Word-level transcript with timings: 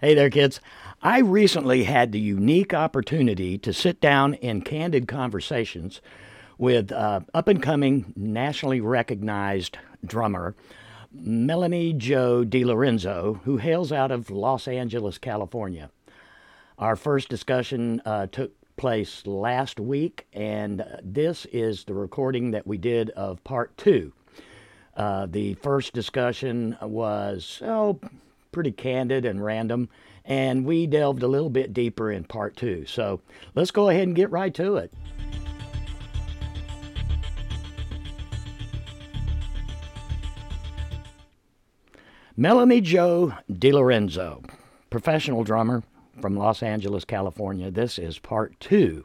Hey 0.00 0.14
there, 0.14 0.30
kids. 0.30 0.60
I 1.02 1.18
recently 1.18 1.82
had 1.82 2.12
the 2.12 2.20
unique 2.20 2.72
opportunity 2.72 3.58
to 3.58 3.72
sit 3.72 4.00
down 4.00 4.34
in 4.34 4.62
candid 4.62 5.08
conversations 5.08 6.00
with 6.56 6.92
uh, 6.92 7.22
up 7.34 7.48
and 7.48 7.60
coming, 7.60 8.12
nationally 8.14 8.80
recognized 8.80 9.76
drummer 10.06 10.54
Melanie 11.10 11.94
Jo 11.94 12.44
DiLorenzo, 12.44 13.42
who 13.42 13.56
hails 13.56 13.90
out 13.90 14.12
of 14.12 14.30
Los 14.30 14.68
Angeles, 14.68 15.18
California. 15.18 15.90
Our 16.78 16.94
first 16.94 17.28
discussion 17.28 18.00
uh, 18.04 18.28
took 18.28 18.52
place 18.76 19.26
last 19.26 19.80
week, 19.80 20.28
and 20.32 20.84
this 21.02 21.44
is 21.46 21.82
the 21.82 21.94
recording 21.94 22.52
that 22.52 22.68
we 22.68 22.78
did 22.78 23.10
of 23.10 23.42
part 23.42 23.76
two. 23.76 24.12
Uh, 24.96 25.26
the 25.26 25.54
first 25.54 25.92
discussion 25.92 26.78
was, 26.82 27.60
oh, 27.64 27.98
pretty 28.58 28.72
candid 28.72 29.24
and 29.24 29.44
random, 29.44 29.88
and 30.24 30.64
we 30.64 30.84
delved 30.84 31.22
a 31.22 31.28
little 31.28 31.48
bit 31.48 31.72
deeper 31.72 32.10
in 32.10 32.24
part 32.24 32.56
two. 32.56 32.84
So 32.86 33.20
let's 33.54 33.70
go 33.70 33.88
ahead 33.88 34.02
and 34.02 34.16
get 34.16 34.32
right 34.32 34.52
to 34.54 34.78
it. 34.78 34.92
Melanie 42.36 42.80
Jo 42.80 43.32
DiLorenzo, 43.48 44.44
professional 44.90 45.44
drummer 45.44 45.84
from 46.20 46.36
Los 46.36 46.64
Angeles, 46.64 47.04
California. 47.04 47.70
This 47.70 47.96
is 47.96 48.18
part 48.18 48.58
two. 48.58 49.04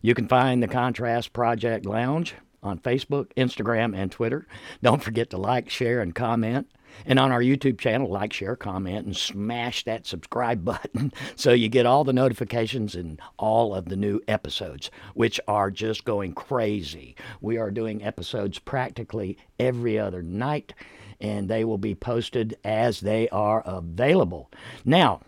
You 0.00 0.14
can 0.14 0.28
find 0.28 0.62
the 0.62 0.68
Contrast 0.68 1.34
Project 1.34 1.84
Lounge 1.84 2.36
on 2.62 2.78
Facebook, 2.78 3.34
Instagram, 3.36 3.94
and 3.94 4.10
Twitter. 4.10 4.46
Don't 4.82 5.02
forget 5.02 5.28
to 5.28 5.36
like, 5.36 5.68
share, 5.68 6.00
and 6.00 6.14
comment. 6.14 6.70
And 7.06 7.18
on 7.18 7.32
our 7.32 7.40
YouTube 7.40 7.78
channel, 7.78 8.08
like, 8.10 8.32
share, 8.32 8.56
comment, 8.56 9.06
and 9.06 9.16
smash 9.16 9.84
that 9.84 10.06
subscribe 10.06 10.64
button 10.64 11.12
so 11.36 11.52
you 11.52 11.68
get 11.68 11.86
all 11.86 12.04
the 12.04 12.12
notifications 12.12 12.94
and 12.94 13.20
all 13.38 13.74
of 13.74 13.88
the 13.88 13.96
new 13.96 14.20
episodes, 14.28 14.90
which 15.14 15.40
are 15.48 15.70
just 15.70 16.04
going 16.04 16.34
crazy. 16.34 17.16
We 17.40 17.58
are 17.58 17.70
doing 17.70 18.04
episodes 18.04 18.58
practically 18.58 19.38
every 19.58 19.98
other 19.98 20.22
night, 20.22 20.74
and 21.20 21.48
they 21.48 21.64
will 21.64 21.78
be 21.78 21.94
posted 21.94 22.56
as 22.64 23.00
they 23.00 23.28
are 23.30 23.62
available. 23.66 24.50
Now, 24.84 25.20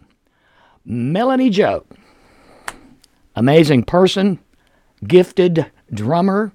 Melanie 0.85 1.51
Jo, 1.51 1.85
amazing 3.35 3.85
person, 3.85 4.39
gifted 5.07 5.67
drummer, 5.93 6.53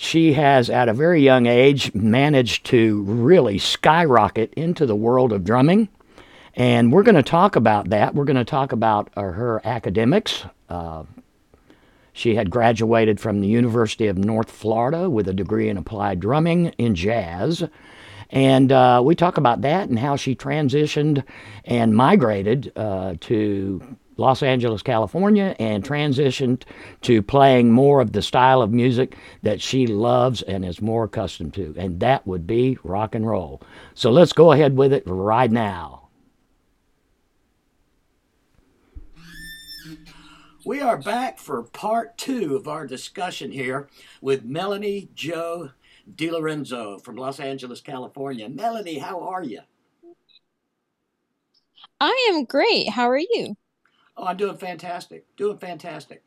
she 0.00 0.34
has, 0.34 0.70
at 0.70 0.88
a 0.88 0.94
very 0.94 1.20
young 1.20 1.46
age, 1.46 1.92
managed 1.92 2.64
to 2.66 3.02
really 3.02 3.58
skyrocket 3.58 4.54
into 4.54 4.86
the 4.86 4.94
world 4.94 5.32
of 5.32 5.42
drumming. 5.42 5.88
And 6.54 6.92
we're 6.92 7.02
going 7.02 7.16
to 7.16 7.22
talk 7.24 7.56
about 7.56 7.90
that. 7.90 8.14
We're 8.14 8.24
going 8.24 8.36
to 8.36 8.44
talk 8.44 8.70
about 8.70 9.10
uh, 9.16 9.22
her 9.22 9.60
academics. 9.64 10.44
Uh, 10.68 11.02
she 12.12 12.36
had 12.36 12.48
graduated 12.48 13.18
from 13.18 13.40
the 13.40 13.48
University 13.48 14.06
of 14.06 14.16
North 14.16 14.52
Florida 14.52 15.10
with 15.10 15.26
a 15.26 15.34
degree 15.34 15.68
in 15.68 15.76
applied 15.76 16.20
drumming 16.20 16.66
in 16.78 16.94
jazz. 16.94 17.64
And 18.30 18.70
uh, 18.70 19.02
we 19.04 19.16
talk 19.16 19.36
about 19.36 19.62
that 19.62 19.88
and 19.88 19.98
how 19.98 20.14
she 20.14 20.36
transitioned 20.36 21.24
and 21.64 21.96
migrated 21.96 22.70
uh, 22.76 23.14
to 23.22 23.96
Los 24.18 24.42
Angeles, 24.42 24.82
California, 24.82 25.54
and 25.58 25.84
transitioned 25.84 26.64
to 27.02 27.22
playing 27.22 27.70
more 27.70 28.00
of 28.00 28.12
the 28.12 28.20
style 28.20 28.60
of 28.60 28.72
music 28.72 29.16
that 29.42 29.62
she 29.62 29.86
loves 29.86 30.42
and 30.42 30.64
is 30.64 30.82
more 30.82 31.04
accustomed 31.04 31.54
to, 31.54 31.72
and 31.78 32.00
that 32.00 32.26
would 32.26 32.46
be 32.46 32.76
rock 32.82 33.14
and 33.14 33.26
roll. 33.26 33.62
So 33.94 34.10
let's 34.10 34.32
go 34.32 34.52
ahead 34.52 34.76
with 34.76 34.92
it 34.92 35.04
right 35.06 35.50
now. 35.50 36.08
We 40.66 40.80
are 40.80 40.98
back 40.98 41.38
for 41.38 41.62
part 41.62 42.18
two 42.18 42.56
of 42.56 42.68
our 42.68 42.86
discussion 42.86 43.52
here 43.52 43.88
with 44.20 44.44
Melanie 44.44 45.08
Jo 45.14 45.70
DiLorenzo 46.14 47.02
from 47.02 47.16
Los 47.16 47.38
Angeles, 47.38 47.80
California. 47.80 48.48
Melanie, 48.48 48.98
how 48.98 49.20
are 49.20 49.42
you? 49.42 49.60
I 52.00 52.30
am 52.30 52.44
great. 52.44 52.90
How 52.90 53.08
are 53.08 53.18
you? 53.18 53.56
Oh, 54.18 54.26
I'm 54.26 54.36
doing 54.36 54.56
fantastic. 54.56 55.24
Doing 55.36 55.58
fantastic. 55.58 56.22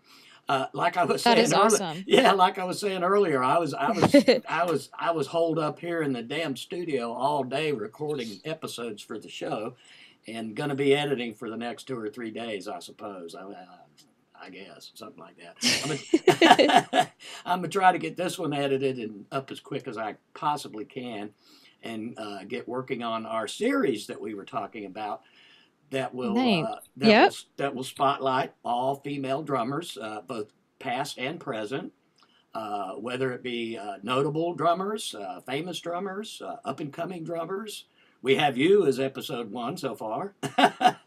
Uh, 0.50 0.66
like 0.74 0.97
I 0.97 1.03
was 1.06 1.24
That 1.24 1.35
saying 1.35 1.46
is 1.46 1.53
earlier, 1.53 1.66
awesome. 1.66 2.03
yeah, 2.07 2.31
like 2.31 2.57
I 2.57 2.63
was 2.63 2.79
saying 2.79 3.03
earlier, 3.03 3.44
I 3.44 3.57
was, 3.59 3.74
I 3.74 3.91
was, 3.91 4.16
I 4.50 4.63
was, 4.66 4.90
I 4.97 5.12
was 5.12 5.28
holed 5.28 5.59
up 5.59 5.79
here 5.79 6.01
in 6.01 6.13
the 6.13 6.24
damn 6.24 6.56
studio 6.57 7.13
all 7.13 7.44
day 7.44 7.72
recording 7.72 8.40
episodes 8.44 9.01
for 9.01 9.19
the 9.19 9.30
show, 9.30 9.75
and 10.28 10.56
gonna 10.56 10.75
be 10.75 10.96
editing 10.96 11.35
for 11.35 11.50
the 11.50 11.57
next 11.57 11.84
two 11.84 11.97
or 11.97 12.09
three 12.09 12.31
days, 12.31 12.68
I 12.68 12.80
suppose. 12.80 13.35
I, 13.35 13.44
I 14.44 14.50
guess 14.50 14.91
something 14.96 15.19
like 15.22 15.38
that. 15.38 15.57
I'm 15.84 16.90
gonna, 16.91 17.12
I'm 17.46 17.59
gonna 17.59 17.68
try 17.69 17.91
to 17.91 18.00
get 18.00 18.18
this 18.18 18.40
one 18.40 18.53
edited 18.53 18.97
and 18.97 19.25
up 19.31 19.51
as 19.51 19.59
quick 19.59 19.88
as 19.88 19.97
I 19.97 20.16
possibly 20.34 20.85
can, 20.85 21.30
and 21.84 22.18
uh, 22.18 22.44
get 22.46 22.68
working 22.68 23.03
on 23.03 23.25
our 23.25 23.47
series 23.47 24.07
that 24.07 24.19
we 24.19 24.34
were 24.34 24.46
talking 24.46 24.85
about 24.85 25.22
that 25.91 26.16
will 26.16 26.50
uh, 26.50 26.78
that 26.97 27.18
Yep. 27.18 27.19
will 27.19 27.35
that 27.57 27.75
will 27.75 27.84
spotlight 27.84 28.53
all 28.66 28.96
female 28.97 29.44
drummers, 29.44 29.97
uh, 30.02 30.22
both 30.28 30.53
past 30.79 31.19
and 31.19 31.40
present, 31.40 31.94
uh, 32.53 32.94
whether 32.94 33.31
it 33.34 33.44
be 33.44 33.78
uh, 33.78 33.97
notable 34.03 34.53
drummers, 34.56 35.16
uh, 35.16 35.41
famous 35.47 35.80
drummers, 35.80 36.41
uh, 36.46 36.57
up 36.66 36.80
and 36.80 36.94
coming 36.94 37.24
drummers. 37.24 37.85
We 38.22 38.35
have 38.35 38.57
you 38.57 38.85
as 38.88 39.00
episode 39.00 39.51
one 39.51 39.78
so 39.78 39.96
far. 39.96 40.35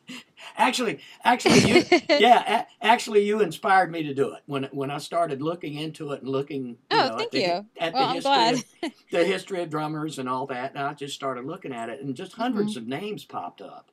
actually, 0.57 1.01
actually, 1.25 1.61
you 1.61 1.87
yeah, 2.17 2.63
a- 2.83 2.87
actually, 2.87 3.25
you 3.25 3.41
inspired 3.41 3.91
me 3.91 4.03
to 4.05 4.15
do 4.15 4.33
it 4.35 4.43
when 4.47 4.65
when 4.73 4.91
I 4.91 4.99
started 4.99 5.43
looking 5.43 5.75
into 5.75 6.13
it 6.13 6.23
and 6.23 6.31
looking. 6.31 6.79
You 6.91 7.01
Oh, 7.01 7.09
know, 7.09 7.19
at 7.19 7.31
thank 7.31 7.33
the, 7.33 7.47
you. 7.47 7.67
At 7.79 7.97
Well, 7.97 7.99
the 7.99 8.07
I'm 8.07 8.19
history 8.19 8.21
glad. 8.21 8.55
of 8.55 8.65
the 9.11 9.25
history 9.25 9.63
of 9.63 9.71
drummers 9.71 10.19
and 10.19 10.29
all 10.29 10.47
that, 10.49 10.73
and 10.75 10.81
I 10.83 10.95
just 10.95 11.15
started 11.15 11.45
looking 11.45 11.73
at 11.73 11.89
it, 11.91 12.01
and 12.01 12.15
just 12.15 12.33
hundreds 12.35 12.75
hmm 12.75 12.77
of 12.77 12.87
names 12.87 13.25
popped 13.25 13.61
up. 13.61 13.91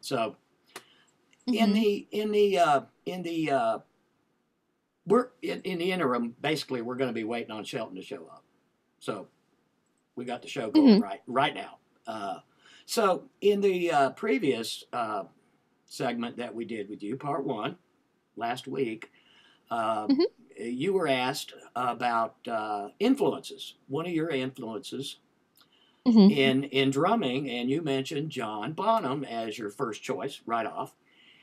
So 0.00 0.36
in 1.52 1.72
hmm 1.72 1.72
the 1.72 2.06
in 2.10 2.30
the 2.32 2.58
uh, 2.58 2.80
in 3.06 3.22
the 3.22 3.50
uh, 3.50 3.78
we're 5.06 5.28
in, 5.42 5.60
in 5.62 5.78
the 5.78 5.92
interim. 5.92 6.34
Basically, 6.40 6.82
we're 6.82 6.96
going 6.96 7.08
to 7.10 7.14
be 7.14 7.24
waiting 7.24 7.50
on 7.50 7.64
Shelton 7.64 7.96
to 7.96 8.02
show 8.02 8.26
up. 8.26 8.44
So 8.98 9.28
we 10.16 10.24
got 10.24 10.42
the 10.42 10.48
show 10.48 10.70
going 10.70 10.96
hmm 10.96 10.98
right 10.98 11.20
right 11.26 11.54
now. 11.54 11.78
Uh, 12.06 12.38
so 12.86 13.24
in 13.40 13.60
the 13.60 13.90
uh, 13.90 14.10
previous 14.10 14.84
uh, 14.92 15.24
segment 15.86 16.36
that 16.38 16.54
we 16.54 16.64
did 16.64 16.88
with 16.88 17.02
you, 17.02 17.16
part 17.16 17.44
one, 17.44 17.76
last 18.36 18.66
week, 18.66 19.10
uh, 19.70 20.08
hmm 20.08 20.38
you 20.58 20.92
were 20.92 21.08
asked 21.08 21.54
about 21.76 22.36
uh, 22.48 22.88
influences. 22.98 23.74
One 23.88 24.06
of 24.06 24.12
your 24.12 24.30
influences 24.30 25.18
hmm 26.12 26.28
in 26.28 26.64
in 26.64 26.90
drumming, 26.90 27.50
and 27.50 27.70
you 27.70 27.82
mentioned 27.82 28.30
John 28.30 28.72
Bonham 28.72 29.24
as 29.24 29.58
your 29.58 29.70
first 29.70 30.02
choice 30.02 30.40
right 30.46 30.66
off. 30.66 30.94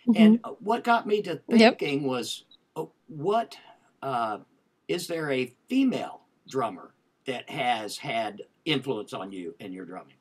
hmm 0.06 0.16
And 0.16 0.40
uh, 0.44 0.52
what 0.60 0.84
got 0.84 1.08
me 1.08 1.22
to 1.24 1.38
Yep. 1.48 1.78
thinking 1.80 2.04
was, 2.08 2.46
oh, 2.76 2.92
what 3.08 3.58
uh, 4.04 4.40
is 4.88 5.08
there 5.08 5.32
a 5.32 5.54
female 5.70 6.22
drummer 6.50 6.94
that 7.28 7.50
has 7.50 7.98
had 7.98 8.44
influence 8.66 9.14
on 9.14 9.32
you 9.32 9.56
in 9.60 9.74
your 9.74 9.86
drumming? 9.86 10.16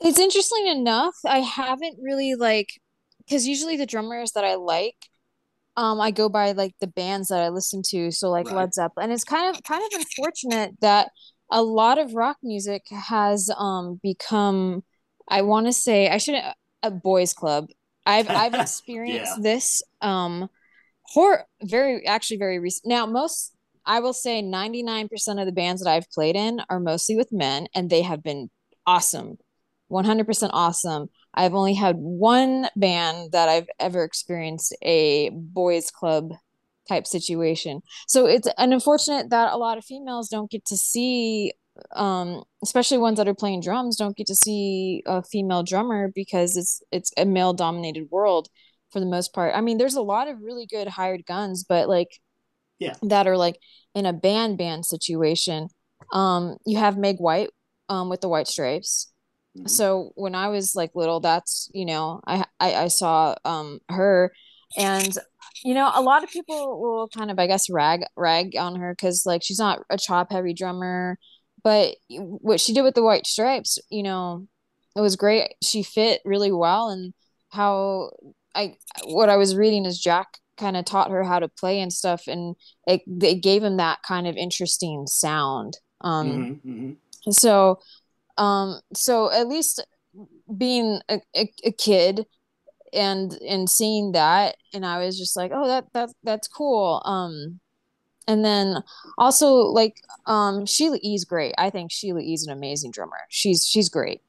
It's 0.00 0.18
interesting 0.18 0.66
enough. 0.66 1.14
I 1.24 1.38
haven't 1.40 1.98
really 2.00 2.34
like, 2.34 2.68
because 3.18 3.46
usually 3.46 3.76
the 3.76 3.86
drummers 3.86 4.32
that 4.32 4.44
I 4.44 4.56
like, 4.56 4.96
um, 5.76 6.00
I 6.00 6.10
go 6.10 6.28
by 6.28 6.52
like 6.52 6.74
the 6.80 6.86
bands 6.86 7.28
that 7.28 7.40
I 7.40 7.48
listen 7.48 7.82
to. 7.90 8.10
So 8.10 8.30
like 8.30 8.46
Right. 8.46 8.56
Led 8.56 8.74
Zeppelin, 8.74 9.04
and 9.04 9.12
it's 9.12 9.24
kind 9.24 9.54
of 9.54 9.62
kind 9.62 9.82
of 9.82 10.00
unfortunate 10.00 10.74
that 10.80 11.10
a 11.50 11.62
lot 11.62 11.98
of 11.98 12.14
rock 12.14 12.38
music 12.42 12.82
has 12.90 13.50
um 13.56 14.00
become, 14.02 14.82
I 15.28 15.42
want 15.42 15.66
to 15.66 15.72
say, 15.72 16.08
I 16.08 16.18
shouldn't, 16.18 16.44
a 16.82 16.90
boys 16.90 17.32
club. 17.34 17.68
I've 18.06 18.28
I've 18.28 18.52
yeah. 18.54 18.62
experienced 18.62 19.42
this 19.42 19.82
um 20.00 20.48
hor 21.02 21.46
very 21.62 22.06
actually 22.06 22.38
very 22.38 22.58
recent. 22.58 22.86
Now 22.88 23.06
most 23.06 23.54
I 23.84 24.00
will 24.00 24.12
say 24.12 24.42
99% 24.42 25.40
of 25.40 25.46
the 25.46 25.52
bands 25.52 25.82
that 25.82 25.90
I've 25.90 26.08
played 26.10 26.36
in 26.36 26.60
are 26.70 26.80
mostly 26.80 27.16
with 27.16 27.32
men 27.32 27.66
and 27.74 27.90
they 27.90 28.02
have 28.02 28.22
been 28.22 28.50
awesome. 28.86 29.38
100% 29.92 30.50
awesome. 30.54 31.08
I've 31.34 31.54
only 31.54 31.74
had 31.74 31.96
one 31.96 32.68
band 32.76 33.32
that 33.32 33.48
I've 33.48 33.68
ever 33.80 34.04
experienced 34.04 34.76
a 34.82 35.30
boys 35.32 35.90
club 35.90 36.32
type 36.88 37.06
situation. 37.06 37.82
So 38.08 38.26
it's 38.26 38.48
an 38.58 38.72
unfortunate 38.72 39.30
that 39.30 39.52
a 39.52 39.56
lot 39.56 39.78
of 39.78 39.84
females 39.84 40.28
don't 40.28 40.50
get 40.50 40.64
to 40.66 40.76
see 40.76 41.52
um 41.96 42.42
especially 42.62 42.98
ones 42.98 43.16
that 43.16 43.26
are 43.26 43.34
playing 43.34 43.62
drums 43.62 43.96
don't 43.96 44.14
get 44.14 44.26
to 44.26 44.34
see 44.34 45.02
a 45.06 45.22
female 45.22 45.62
drummer 45.62 46.12
because 46.14 46.54
it's 46.54 46.82
it's 46.92 47.10
a 47.16 47.24
male 47.24 47.54
dominated 47.54 48.08
world 48.10 48.48
for 48.90 49.00
the 49.00 49.06
most 49.06 49.32
part. 49.32 49.54
I 49.54 49.62
mean, 49.62 49.78
there's 49.78 49.94
a 49.94 50.02
lot 50.02 50.28
of 50.28 50.42
really 50.42 50.66
good 50.66 50.86
hired 50.88 51.24
guns, 51.26 51.64
but 51.66 51.88
like 51.88 52.08
Yeah. 52.78 52.94
that 53.02 53.26
are 53.26 53.36
like 53.36 53.58
in 53.94 54.06
a 54.06 54.12
band 54.12 54.58
band 54.58 54.84
situation. 54.86 55.68
Um, 56.12 56.56
you 56.66 56.78
have 56.78 56.98
Meg 56.98 57.18
White 57.18 57.50
um 57.88 58.08
with 58.08 58.20
the 58.20 58.28
White 58.28 58.48
Stripes. 58.48 59.11
Mm-hmm. 59.56 59.66
So 59.66 60.12
when 60.14 60.34
I 60.34 60.48
was 60.48 60.74
like 60.74 60.92
little, 60.94 61.20
that's 61.20 61.70
you 61.74 61.84
know 61.84 62.20
I 62.26 62.44
I, 62.58 62.74
I 62.74 62.88
saw 62.88 63.34
um 63.44 63.80
her, 63.88 64.32
and 64.76 65.16
you 65.64 65.74
know 65.74 65.90
a 65.94 66.02
lot 66.02 66.24
of 66.24 66.30
people 66.30 66.80
will 66.80 67.08
kind 67.08 67.30
of 67.30 67.38
I 67.38 67.46
guess 67.46 67.70
rag 67.70 68.02
rag 68.16 68.56
on 68.56 68.76
her 68.76 68.94
because 68.94 69.26
like 69.26 69.42
she's 69.42 69.58
not 69.58 69.80
a 69.90 69.98
chop 69.98 70.32
heavy 70.32 70.54
drummer, 70.54 71.18
but 71.62 71.96
what 72.08 72.60
she 72.60 72.72
did 72.72 72.82
with 72.82 72.94
the 72.94 73.02
White 73.02 73.26
Stripes, 73.26 73.78
you 73.90 74.02
know, 74.02 74.46
it 74.96 75.00
was 75.00 75.16
great. 75.16 75.54
She 75.62 75.82
fit 75.82 76.20
really 76.24 76.52
well, 76.52 76.88
and 76.88 77.12
how 77.50 78.10
I 78.54 78.76
what 79.04 79.28
I 79.28 79.36
was 79.36 79.56
reading 79.56 79.84
is 79.84 80.00
Jack 80.00 80.38
kind 80.56 80.76
of 80.76 80.84
taught 80.84 81.10
her 81.10 81.24
how 81.24 81.38
to 81.38 81.48
play 81.48 81.80
and 81.80 81.92
stuff, 81.92 82.26
and 82.26 82.56
it, 82.86 83.02
it 83.22 83.42
gave 83.42 83.62
him 83.62 83.76
that 83.78 83.98
kind 84.06 84.26
of 84.26 84.36
interesting 84.36 85.06
sound. 85.06 85.78
Um, 86.00 86.60
mm-hmm, 86.64 86.70
mm-hmm. 86.70 87.30
so 87.30 87.78
um 88.42 88.80
so 88.92 89.30
at 89.30 89.46
least 89.46 89.84
being 90.56 91.00
a, 91.08 91.20
a, 91.36 91.50
a, 91.64 91.72
kid 91.72 92.26
and 92.92 93.32
and 93.48 93.70
seeing 93.70 94.12
that 94.12 94.56
and 94.74 94.84
i 94.84 94.98
was 95.02 95.16
just 95.16 95.36
like 95.36 95.52
oh 95.54 95.66
that 95.68 95.86
that 95.94 96.10
that's 96.24 96.48
cool. 96.48 97.00
Um 97.04 97.60
and 98.28 98.44
then 98.44 98.82
also 99.18 99.54
like 99.54 99.96
um 100.26 100.66
sheila 100.66 100.98
e's 101.02 101.24
great. 101.24 101.54
I 101.58 101.70
think 101.70 101.90
sheila 101.90 102.20
e's 102.20 102.46
an 102.46 102.52
amazing 102.52 102.90
drummer. 102.90 103.18
She's 103.28 103.66
she's 103.66 103.88
great. 103.88 104.20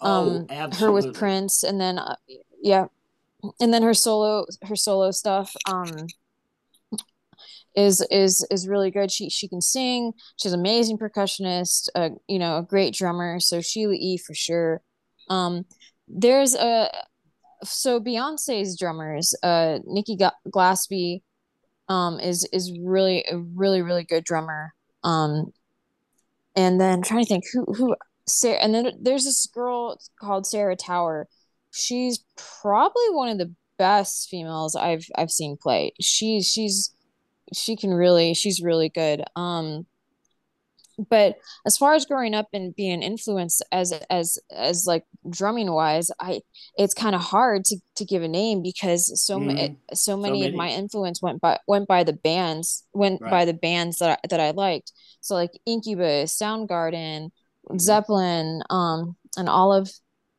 Um 0.00 0.46
oh, 0.50 0.70
her 0.78 0.92
with 0.92 1.14
prince 1.14 1.62
and 1.62 1.80
then 1.80 1.98
uh, 1.98 2.16
yeah. 2.60 2.86
And 3.60 3.74
then 3.74 3.82
her 3.82 3.94
solo 3.94 4.46
her 4.62 4.76
solo 4.76 5.10
stuff 5.10 5.54
um 5.66 6.06
is 7.74 8.04
is 8.10 8.46
is 8.50 8.68
really 8.68 8.90
good. 8.90 9.10
She 9.10 9.30
she 9.30 9.48
can 9.48 9.60
sing. 9.60 10.12
She's 10.36 10.52
an 10.52 10.60
amazing 10.60 10.98
percussionist. 10.98 11.88
Uh, 11.94 12.10
you 12.28 12.38
know, 12.38 12.58
a 12.58 12.62
great 12.62 12.94
drummer. 12.94 13.40
So 13.40 13.60
Sheila 13.60 13.94
E 13.94 14.18
for 14.18 14.34
sure. 14.34 14.82
Um, 15.28 15.64
there's 16.08 16.54
a 16.54 16.90
so 17.64 18.00
Beyonce's 18.00 18.78
drummers. 18.78 19.34
Uh, 19.42 19.78
Nikki 19.86 20.16
Glaspie, 20.48 21.22
um, 21.88 22.20
is 22.20 22.48
is 22.52 22.76
really 22.78 23.24
a 23.30 23.38
really 23.38 23.82
really 23.82 24.04
good 24.04 24.24
drummer. 24.24 24.74
Um, 25.04 25.52
and 26.54 26.80
then 26.80 26.92
I'm 26.92 27.02
trying 27.02 27.24
to 27.24 27.28
think 27.28 27.44
who 27.52 27.64
who 27.72 27.96
Sarah. 28.26 28.58
And 28.58 28.74
then 28.74 28.92
there's 29.00 29.24
this 29.24 29.46
girl 29.46 29.98
called 30.20 30.46
Sarah 30.46 30.76
Thawer. 30.76 31.24
She's 31.70 32.24
probably 32.36 33.10
one 33.10 33.28
of 33.28 33.38
the 33.38 33.54
best 33.78 34.28
females 34.28 34.76
I've 34.76 35.06
I've 35.16 35.30
seen 35.30 35.56
play. 35.56 35.92
She's 36.00 36.46
she's 36.46 36.94
she 37.52 37.76
can 37.76 37.92
really 37.92 38.34
she's 38.34 38.62
really 38.62 38.88
good 38.88 39.22
um 39.36 39.86
but 41.08 41.36
as 41.66 41.76
far 41.76 41.94
as 41.94 42.04
growing 42.04 42.34
up 42.34 42.48
and 42.52 42.74
being 42.76 42.92
an 42.92 43.02
influence 43.02 43.60
as 43.72 43.92
as 44.10 44.38
as 44.54 44.86
like 44.86 45.04
drumming 45.30 45.72
wise 45.72 46.10
i 46.20 46.40
it's 46.76 46.94
kind 46.94 47.14
of 47.14 47.20
hard 47.20 47.64
to 47.64 47.76
to 47.96 48.04
give 48.04 48.22
a 48.22 48.28
name 48.28 48.62
because 48.62 49.20
so 49.20 49.38
mm. 49.38 49.46
many 49.46 49.76
so 49.94 50.16
many, 50.16 50.38
so 50.38 50.42
many 50.42 50.48
of 50.48 50.54
my 50.54 50.68
influence 50.68 51.22
went 51.22 51.40
by 51.40 51.58
went 51.66 51.88
by 51.88 52.04
the 52.04 52.12
bands 52.12 52.84
went 52.92 53.20
right. 53.20 53.30
by 53.30 53.44
the 53.44 53.54
bands 53.54 53.98
that 53.98 54.18
I, 54.22 54.28
that 54.28 54.40
I 54.40 54.50
liked 54.50 54.92
so 55.20 55.34
like 55.34 55.52
incubus 55.66 56.36
soundgarden 56.38 57.30
mm. 57.70 57.80
zeppelin 57.80 58.62
um 58.70 59.16
and 59.36 59.48
all 59.48 59.72
of 59.72 59.90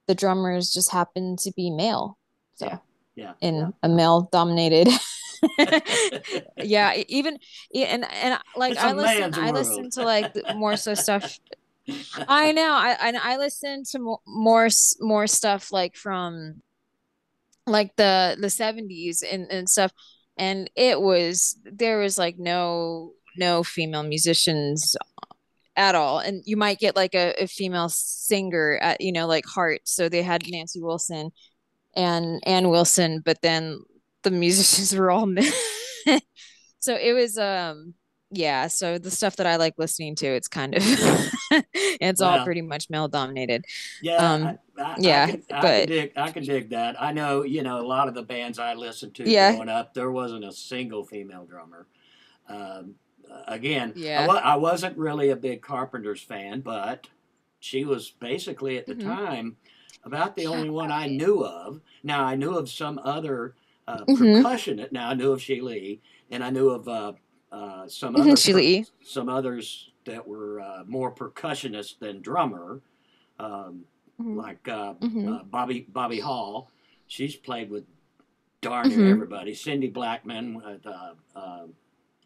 the 0.08 0.16
drummers 0.16 0.72
just 0.72 0.92
happened 0.92 1.40
to 1.40 1.52
be 1.56 1.72
male 1.72 2.18
so 2.56 2.68
yeah, 2.68 2.78
yeah 3.16 3.34
in 3.42 3.56
yeah. 3.56 3.70
a 3.82 3.90
male 3.90 4.30
dominated 4.32 4.88
yeah, 6.58 6.94
even 7.08 7.38
and 7.74 8.06
and 8.12 8.40
like 8.56 8.78
I 8.78 8.94
listen, 8.94 9.34
I 9.36 9.52
listen 9.52 9.90
to 9.92 10.04
like 10.04 10.36
more 10.56 10.78
so 10.78 10.94
stuff. 10.94 11.40
I 12.28 12.52
know, 12.52 12.74
I 12.74 12.98
and 13.02 13.18
I 13.18 13.38
listen 13.38 13.84
to 13.92 14.00
more 14.26 14.70
more 15.00 15.28
stuff 15.28 15.72
like 15.72 15.96
from 15.96 16.62
like 17.66 17.96
the 17.96 18.38
the 18.40 18.50
seventies 18.50 19.24
and 19.24 19.52
and 19.52 19.70
stuff, 19.70 19.92
and 20.38 20.70
it 20.76 21.02
was 21.02 21.58
there 21.64 22.00
was 22.00 22.18
like 22.18 22.38
no 22.38 23.14
no 23.38 23.64
female 23.64 24.04
musicians 24.04 24.96
at 25.76 25.96
all 25.96 26.20
and 26.20 26.44
you 26.46 26.56
might 26.56 26.78
get 26.78 26.96
like 26.96 27.16
a, 27.16 27.34
a 27.42 27.48
female 27.48 27.90
singer 27.90 28.78
at 28.80 29.02
you 29.02 29.12
know 29.12 29.26
like 29.26 29.44
heart 29.44 29.82
so 29.86 30.08
they 30.08 30.22
had 30.22 30.48
nancy 30.48 30.80
wilson 30.80 31.32
and 31.96 32.42
Ann 32.46 32.70
Wilson, 32.70 33.22
but 33.24 33.42
then 33.42 33.80
the 34.24 34.32
musicians 34.32 34.96
were 34.96 35.12
all 35.12 35.26
men. 35.26 35.52
so 36.80 36.96
it 36.96 37.14
was 37.14 37.38
um 37.38 37.94
yeah 38.32 38.68
so 38.68 38.98
the 38.98 39.12
stuff 39.12 39.36
that 39.36 39.46
i 39.46 39.56
like 39.56 39.76
listening 39.78 40.16
to 40.16 40.26
it's 40.26 40.48
kind 40.48 40.76
of 40.76 40.82
it's 41.74 42.20
well, 42.20 42.40
all 42.40 42.46
pretty 42.46 42.62
much 42.62 42.90
male 42.90 43.08
dominated. 43.08 43.66
Yeah 44.02 44.16
um 44.16 44.60
I, 44.78 44.82
I, 44.82 44.96
yeah 44.98 45.24
I 45.24 45.32
can, 45.32 45.44
but 45.50 45.66
I 45.66 45.80
can, 45.80 45.88
dig, 45.88 46.12
I 46.16 46.32
can 46.32 46.44
dig 46.44 46.70
that. 46.72 47.02
I 47.02 47.12
know 47.12 47.44
you 47.44 47.64
know 47.64 47.80
a 47.80 47.86
lot 47.86 48.08
of 48.08 48.16
the 48.16 48.24
bands 48.24 48.60
i 48.60 48.74
listened 48.74 49.16
to 49.16 49.30
yeah. 49.30 49.52
growing 49.52 49.70
up 49.70 49.94
there 49.94 50.12
wasn't 50.12 50.46
a 50.46 50.52
single 50.52 51.06
female 51.06 51.46
drummer. 51.46 51.88
Um, 52.50 52.96
again 53.48 53.94
yeah. 53.96 54.28
I, 54.28 54.58
wasn't 54.58 54.98
really 54.98 55.30
a 55.30 55.36
big 55.36 55.62
carpenters 55.62 56.22
fan 56.22 56.62
but 56.62 57.08
she 57.60 57.86
was 57.86 58.12
basically 58.12 58.78
at 58.78 58.86
the 58.86 58.96
mm-hmm. 58.96 59.10
time 59.10 59.56
about 60.04 60.36
the 60.36 60.48
only 60.48 60.70
one 60.70 60.92
i 60.92 61.08
knew 61.08 61.46
of. 61.46 61.82
Now 62.04 62.26
i 62.26 62.36
knew 62.36 62.58
of 62.58 62.70
some 62.70 63.00
other 63.04 63.56
uh, 63.88 64.04
mm-hmm. 64.06 64.24
percussionist. 64.24 64.92
Now 64.92 65.10
I 65.10 65.14
knew 65.14 65.32
of 65.32 65.42
Sheila 65.42 65.74
E. 65.74 66.02
and 66.32 66.44
I 66.44 66.50
knew 66.50 66.70
of 66.70 66.88
uh, 66.88 67.14
uh, 67.52 67.88
some 67.88 68.14
mm-hmm, 68.14 68.22
other 68.22 68.36
Sheila 68.36 68.62
E. 68.62 68.86
some 69.04 69.30
others 69.30 69.92
that 70.06 70.28
were 70.28 70.60
uh, 70.60 70.84
more 70.86 71.14
percussionist 71.14 72.00
than 72.00 72.22
drummer, 72.22 72.82
um, 73.40 73.86
mm-hmm. 74.20 74.38
like 74.38 74.68
uh, 74.68 74.94
mm-hmm. 74.96 75.34
uh, 75.34 75.44
Bobby 75.44 75.88
Bobbye 75.92 76.22
Hall. 76.22 76.70
She's 77.08 77.36
played 77.36 77.70
with 77.70 77.86
darn 78.62 78.90
near 78.90 78.98
mm-hmm. 78.98 79.12
everybody. 79.12 79.54
Cindy 79.54 79.88
Blackman 79.90 80.56
with 80.56 80.86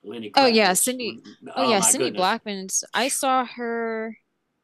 Lenny. 0.03 0.31
Kravitz. 0.31 0.43
Oh 0.43 0.45
yeah, 0.45 0.73
Cindy. 0.73 1.19
Oh, 1.47 1.51
oh 1.57 1.69
yeah, 1.69 1.79
Cindy 1.81 2.05
goodness. 2.05 2.19
Blackman's. 2.19 2.83
I 2.93 3.07
saw 3.09 3.45
her 3.45 4.17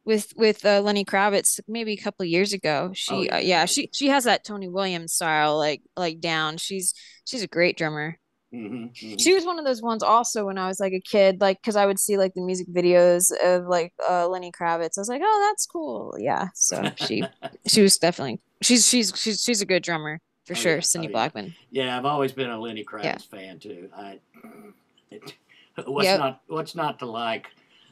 with 0.06 0.34
with 0.36 0.66
uh, 0.66 0.82
Lenny 0.82 1.06
Kravitz 1.06 1.60
maybe 1.68 1.94
a 1.94 1.98
couple 1.98 2.26
years 2.26 2.54
ago. 2.54 2.92
She 2.94 3.14
oh, 3.14 3.22
yeah. 3.22 3.36
Uh, 3.36 3.40
yeah. 3.40 3.66
she 3.66 3.90
she 3.94 4.08
has 4.10 4.26
that 4.26 4.44
Tony 4.44 4.68
Williams 4.68 5.14
style 5.14 5.58
like 5.58 5.82
like 5.96 6.20
down. 6.20 6.58
She's 6.58 6.94
she's 7.26 7.44
a 7.44 7.48
great 7.48 7.78
drummer. 7.78 8.18
Mm-hmm, 8.54 8.76
mm-hmm. 8.76 9.18
She 9.18 9.34
was 9.34 9.46
one 9.46 9.58
of 9.58 9.66
those 9.66 9.82
ones 9.82 10.04
also 10.04 10.46
when 10.46 10.60
I 10.60 10.68
was 10.68 10.80
like 10.80 10.94
a 10.94 11.00
kid, 11.00 11.42
like 11.42 11.60
because 11.60 11.76
I 11.76 11.88
would 11.88 11.98
see 11.98 12.18
like 12.18 12.36
the 12.36 12.42
music 12.42 12.68
videos 12.68 13.32
of 13.44 13.66
like 13.66 13.94
uh, 14.08 14.28
Lenny 14.28 14.52
Kravitz. 14.52 14.98
I 14.98 15.02
was 15.02 15.10
like, 15.10 15.22
oh, 15.24 15.50
that's 15.50 15.66
cool. 15.66 16.16
Yeah, 16.20 16.50
so 16.54 16.92
she 16.98 17.24
she 17.68 17.82
was 17.82 17.98
definitely 17.98 18.42
she's 18.62 18.88
she's 18.88 19.12
she's 19.16 19.42
she's 19.42 19.62
a 19.62 19.66
good 19.66 19.81
drummer 19.81 20.19
for 20.45 20.54
oh, 20.54 20.56
sure. 20.56 20.76
Yeah. 20.76 20.81
Cindy 20.81 21.07
oh, 21.07 21.12
Blackman. 21.12 21.56
Yeah, 21.72 21.98
I've 21.98 22.06
always 22.06 22.31
been 22.31 22.50
a 22.50 22.60
Lenny 22.60 22.83
Kravitz 22.83 23.04
yeah. 23.04 23.18
fan 23.18 23.60
too. 23.60 23.90
I 23.95 24.19
it, 25.12 25.33
what's 25.86 26.06
yep. 26.06 26.19
not 26.19 26.42
what's 26.48 26.76
not 26.76 27.00
to 27.00 27.06
like. 27.06 27.48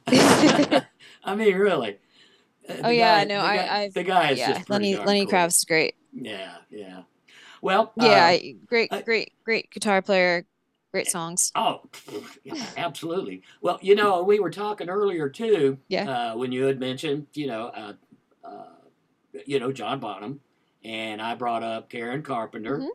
I 1.24 1.36
mean, 1.36 1.56
really. 1.56 1.98
Uh, 2.68 2.74
oh 2.86 2.90
yeah, 2.90 3.24
no, 3.24 3.40
I, 3.40 3.58
guy, 3.58 3.80
I, 3.80 3.90
the 3.90 4.04
guy 4.04 4.32
is 4.32 4.40
yeah, 4.40 4.54
just 4.54 4.70
Lenny 4.70 4.96
Lenny 4.96 5.26
cool. 5.26 5.34
Kravitz 5.34 5.58
is 5.58 5.66
great. 5.66 5.96
Yeah, 6.14 6.56
yeah. 6.70 7.02
Well, 7.62 7.94
yeah, 7.96 8.36
uh, 8.36 8.40
great, 8.66 8.92
great, 9.06 9.34
great 9.44 9.72
guitar 9.72 10.02
player, 10.02 10.46
great 10.92 11.08
songs. 11.08 11.52
Oh, 11.56 11.82
yeah, 12.44 12.66
absolutely. 12.78 13.44
Well, 13.62 13.80
you 13.82 13.96
know, 13.96 14.24
we 14.24 14.40
were 14.40 14.50
talking 14.50 14.90
earlier 14.90 15.30
too. 15.30 15.78
Yeah. 15.88 16.10
Uh, 16.10 16.38
when 16.38 16.52
you 16.52 16.64
had 16.64 16.80
mentioned, 16.80 17.28
you 17.34 17.48
know, 17.48 17.68
uh, 17.68 17.94
uh, 18.44 18.66
you 19.46 19.60
know, 19.60 19.72
John 19.72 20.00
Bonham, 20.00 20.42
and 20.84 21.22
I 21.22 21.36
brought 21.36 21.64
up 21.64 21.90
Karen 21.90 22.24
Carpenter. 22.24 22.78
Mm-hmm. 22.78 22.88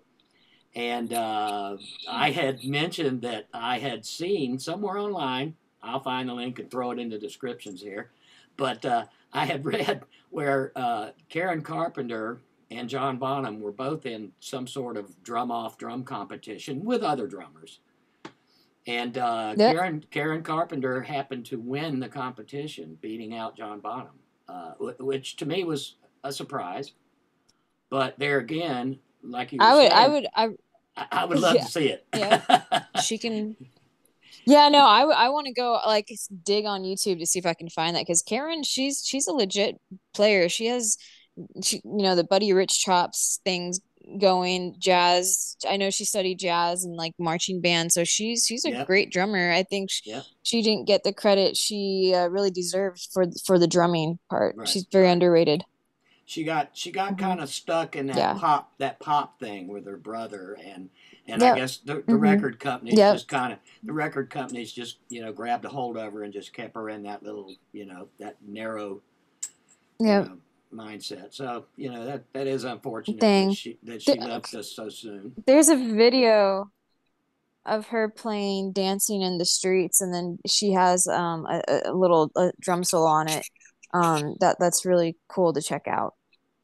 And 0.75 1.13
uh, 1.15 1.79
I 2.07 2.33
had 2.33 2.63
mentioned 2.65 3.23
that 3.23 3.49
I 3.55 3.79
had 3.79 4.05
seen 4.05 4.59
somewhere 4.59 4.99
online 4.99 5.55
I'll 5.87 6.03
find 6.03 6.29
the 6.29 6.35
link 6.35 6.59
and 6.59 6.71
throw 6.71 6.91
it 6.91 6.99
in 6.99 7.09
the 7.09 7.19
descriptions 7.19 7.81
here. 7.81 8.11
But 8.57 8.85
uh, 8.85 9.07
I 9.33 9.45
had 9.45 9.65
read 9.65 10.03
where 10.31 10.73
uh, 10.77 11.11
Karen 11.29 11.63
Carpenter 11.63 12.41
and 12.71 12.89
John 12.89 13.19
Bonham 13.19 13.61
were 13.61 13.73
both 13.73 14.07
in 14.07 14.33
some 14.41 14.67
sort 14.67 14.97
of 14.97 15.23
drum 15.23 15.51
off 15.51 15.79
drum 15.79 16.05
competition 16.05 16.85
with 16.85 17.03
other 17.03 17.27
drummers. 17.27 17.81
And 18.87 19.19
uh, 19.19 19.55
yep. 19.57 19.75
Karen 19.75 20.05
Karen 20.11 20.43
Carpenter 20.43 21.03
happened 21.03 21.45
to 21.47 21.59
win 21.59 21.99
the 21.99 22.09
competition, 22.09 22.97
beating 23.01 23.35
out 23.37 23.57
John 23.57 23.81
Bonham, 23.81 24.19
uh, 24.49 24.73
which 25.01 25.37
to 25.37 25.47
me 25.47 25.65
was 25.65 25.97
a 26.23 26.33
surprise. 26.33 26.93
But 27.91 28.19
there 28.19 28.39
again, 28.39 28.99
like 29.23 29.53
you, 29.53 29.59
I 29.61 29.75
would, 29.75 29.91
saying, 29.91 29.93
I 29.93 30.09
would, 30.09 30.27
I, 30.97 31.07
I 31.13 31.25
would 31.25 31.39
love 31.39 31.55
yeah, 31.57 31.63
to 31.63 31.71
see 31.71 31.89
it. 31.89 32.07
yeah, 32.15 32.63
she 33.03 33.19
can 33.19 33.57
yeah, 34.45 34.69
no, 34.69 34.79
I, 34.79 35.03
I 35.03 35.29
want 35.29 35.47
to 35.47 35.53
go 35.53 35.81
like 35.87 36.11
dig 36.45 36.67
on 36.67 36.83
YouTube 36.83 37.19
to 37.19 37.27
see 37.27 37.39
if 37.39 37.47
I 37.47 37.55
can 37.55 37.69
find 37.69 37.97
that 37.97 38.03
because 38.03 38.23
Karen, 38.23 38.63
she's 38.63 39.03
she's 39.05 39.27
a 39.27 39.33
legit 39.33 39.81
player. 40.15 40.49
She 40.49 40.67
has, 40.67 40.97
she, 41.63 41.77
you 41.85 42.03
know, 42.03 42.15
the 42.15 42.25
Buddy 42.25 42.53
Rich 42.53 42.81
chops 42.81 43.41
things 43.45 43.81
going, 44.21 44.77
jazz. 44.79 45.57
I 45.69 45.77
know 45.77 45.91
she 45.91 46.05
studied 46.05 46.39
jazz 46.39 46.85
and 46.85 46.97
like 46.97 47.15
marching 47.19 47.61
band, 47.61 47.93
so 47.93 48.05
she's 48.05 48.47
she's 48.47 48.65
a 48.65 48.71
yep. 48.71 48.87
great 48.87 49.11
drummer. 49.11 49.53
I 49.53 49.63
think 49.63 49.91
she, 49.91 50.11
yep. 50.11 50.25
she 50.43 50.63
didn't 50.63 50.87
get 50.87 51.03
the 51.05 51.13
credit 51.13 51.57
she 51.57 52.13
uh, 52.15 52.29
really 52.29 52.51
deserved 52.51 53.09
for 53.13 53.27
for 53.45 53.59
the 53.59 53.67
drumming 53.67 54.19
part. 54.31 54.57
Right. 54.57 54.69
She's 54.69 54.87
very 54.91 55.11
underrated. 55.11 55.65
She 56.29 56.43
got 56.45 56.71
she 56.75 56.91
got 56.91 57.13
Mhm. 57.15 57.19
kind 57.19 57.41
of 57.41 57.49
stuck 57.49 57.95
in 57.97 58.09
that 58.09 58.17
Yeah. 58.17 58.35
pop 58.35 58.73
that 58.79 58.99
pop 59.01 59.39
thing 59.41 59.69
with 59.69 59.87
her 59.87 59.97
brother 59.97 60.59
and 60.63 60.91
and 61.29 61.41
Yep. 61.41 61.55
I 61.55 61.59
guess 61.59 61.79
the, 61.79 61.95
the 61.95 62.03
Mhm. 62.13 62.21
record 62.21 62.61
companies 62.61 62.99
Yep. 62.99 63.15
just 63.15 63.29
kind 63.29 63.53
of 63.53 63.59
the 63.85 63.93
record 63.93 64.29
companies 64.29 64.73
just 64.73 64.99
you 65.09 65.23
know 65.23 65.33
grabbed 65.33 65.65
a 65.65 65.69
hold 65.69 65.97
of 65.97 66.13
her 66.13 66.25
and 66.25 66.33
just 66.33 66.53
kept 66.53 66.75
her 66.75 66.89
in 66.91 67.05
that 67.05 67.23
little 67.23 67.55
you 67.73 67.87
know 67.87 68.09
that 68.19 68.37
narrow 68.47 69.01
you 69.99 70.07
know, 70.09 70.39
mindset. 70.75 71.33
So 71.33 71.67
you 71.77 71.91
know 71.91 72.05
that 72.05 72.25
that 72.35 72.47
is 72.47 72.65
unfortunate 72.65 73.21
Thing. 73.21 73.49
that 73.49 73.55
she 73.57 73.79
that 73.85 74.03
she 74.03 74.15
The- 74.19 74.27
left 74.27 74.53
us 74.55 74.73
so 74.73 74.89
soon. 74.89 75.33
There's 75.47 75.69
a 75.69 75.77
video 75.77 76.71
of 77.65 77.87
her 77.89 78.09
playing 78.09 78.73
dancing 78.73 79.23
in 79.23 79.39
the 79.39 79.45
streets 79.45 80.01
and 80.01 80.13
then 80.13 80.39
she 80.47 80.73
has 80.73 81.07
um 81.09 81.47
a, 81.47 81.63
a- 81.69 81.93
a 81.93 81.95
little 81.95 82.31
a 82.37 82.51
drum 82.61 82.83
solo 82.85 83.07
on 83.07 83.29
it. 83.29 83.47
Um 84.03 84.37
that 84.41 84.57
that's 84.61 84.85
really 84.85 85.17
cool 85.29 85.53
to 85.53 85.63
check 85.63 85.87
out. 85.87 86.15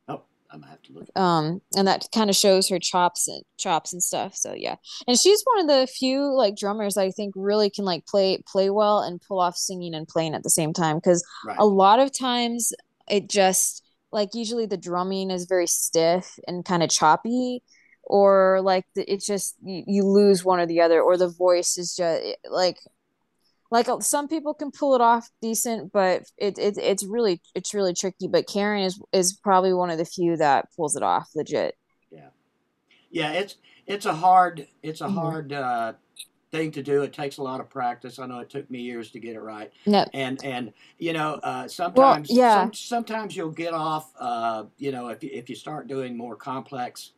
Oh, 0.09 0.23
I'm 0.51 0.61
gonna 0.61 0.71
have 0.71 0.83
to 0.83 0.93
look. 0.93 1.09
um 1.17 1.61
and 1.77 1.87
that 1.89 2.07
kind 2.15 2.29
of 2.31 2.37
shows 2.37 2.69
her 2.69 2.79
chops 2.79 3.29
and 3.29 3.43
chops 3.59 3.93
and 3.93 4.03
stuff 4.03 4.35
so 4.37 4.53
yeah 4.55 4.77
and 5.07 5.19
she's 5.19 5.43
one 5.45 5.61
of 5.61 5.67
the 5.69 5.87
few 5.87 6.21
like 6.37 6.57
drummers 6.57 6.97
i 6.97 7.11
think 7.11 7.33
really 7.37 7.71
can 7.71 7.85
like 7.85 8.05
play 8.07 8.43
play 8.47 8.69
well 8.71 9.01
and 9.01 9.21
pull 9.27 9.41
off 9.41 9.57
singing 9.57 9.95
and 9.95 10.09
playing 10.09 10.35
at 10.35 10.43
the 10.43 10.51
same 10.51 10.73
time 10.73 10.97
because 10.97 11.25
Right. 11.47 11.57
a 11.59 11.65
lot 11.65 11.99
of 12.01 12.11
times 12.17 12.73
it 13.09 13.31
just 13.31 13.83
like 14.11 14.31
usually 14.35 14.67
the 14.67 14.77
drumming 14.77 15.31
is 15.31 15.47
very 15.47 15.67
stiff 15.67 16.39
and 16.47 16.65
kind 16.65 16.83
of 16.83 16.91
choppy 16.91 17.63
or 18.05 18.61
like 18.63 18.85
the, 18.95 19.11
it's 19.11 19.25
just 19.27 19.55
you, 19.63 19.85
you 19.87 20.05
lose 20.05 20.45
one 20.45 20.61
or 20.61 20.67
the 20.67 20.81
other 20.83 21.01
or 21.01 21.17
the 21.17 21.29
voice 21.29 21.79
is 21.79 21.95
just 21.97 22.23
like 22.51 22.77
like 23.73 23.89
uh, 23.89 23.99
some 24.01 24.29
people 24.29 24.55
can 24.55 24.71
pull 24.71 24.95
it 24.95 25.01
off 25.01 25.29
decent 25.41 25.91
but 25.93 26.23
it, 26.39 26.59
it 26.59 26.79
it's 26.79 27.05
really 27.05 27.41
it's 27.57 27.75
really 27.75 27.95
tricky 27.95 28.29
but 28.29 28.47
karen 28.47 28.83
is 28.85 29.01
is 29.13 29.33
probably 29.43 29.73
one 29.73 29.91
of 29.91 29.99
the 29.99 30.05
few 30.05 30.37
that 30.37 30.69
pulls 30.77 30.95
it 30.95 31.03
off 31.03 31.29
legit 31.35 31.75
Yeah, 32.11 32.29
yeah. 33.11 33.33
it's 33.33 33.57
it's 33.87 34.07
a 34.07 34.15
hard 34.15 34.69
it's 34.83 35.01
a 35.01 35.07
Mhm. 35.07 35.15
hard 35.15 35.53
uh, 35.53 35.95
thing 36.53 36.71
to 36.73 36.83
do. 36.83 37.03
It 37.03 37.15
takes 37.15 37.39
a 37.39 37.43
lot 37.43 37.61
of 37.61 37.71
practice. 37.71 38.19
I 38.19 38.27
know 38.27 38.41
it 38.41 38.51
took 38.51 38.71
me 38.71 38.81
years 38.81 39.11
to 39.13 39.19
get 39.19 39.35
it 39.37 39.41
right. 39.41 39.73
no 39.87 40.05
and 40.13 40.39
and 40.45 40.73
you 40.99 41.13
know 41.15 41.41
uh, 41.43 41.67
sometimes 41.67 42.29
yeah. 42.31 42.63
some, 42.65 42.75
sometimes 42.75 43.35
you'll 43.37 43.51
get 43.51 43.73
off 43.73 44.13
uh, 44.21 44.65
you 44.79 44.93
know 44.93 45.09
if 45.09 45.25
you, 45.25 45.31
if 45.33 45.49
you 45.49 45.57
start 45.57 45.89
doing 45.89 46.17
more 46.17 46.37
complex 46.37 47.13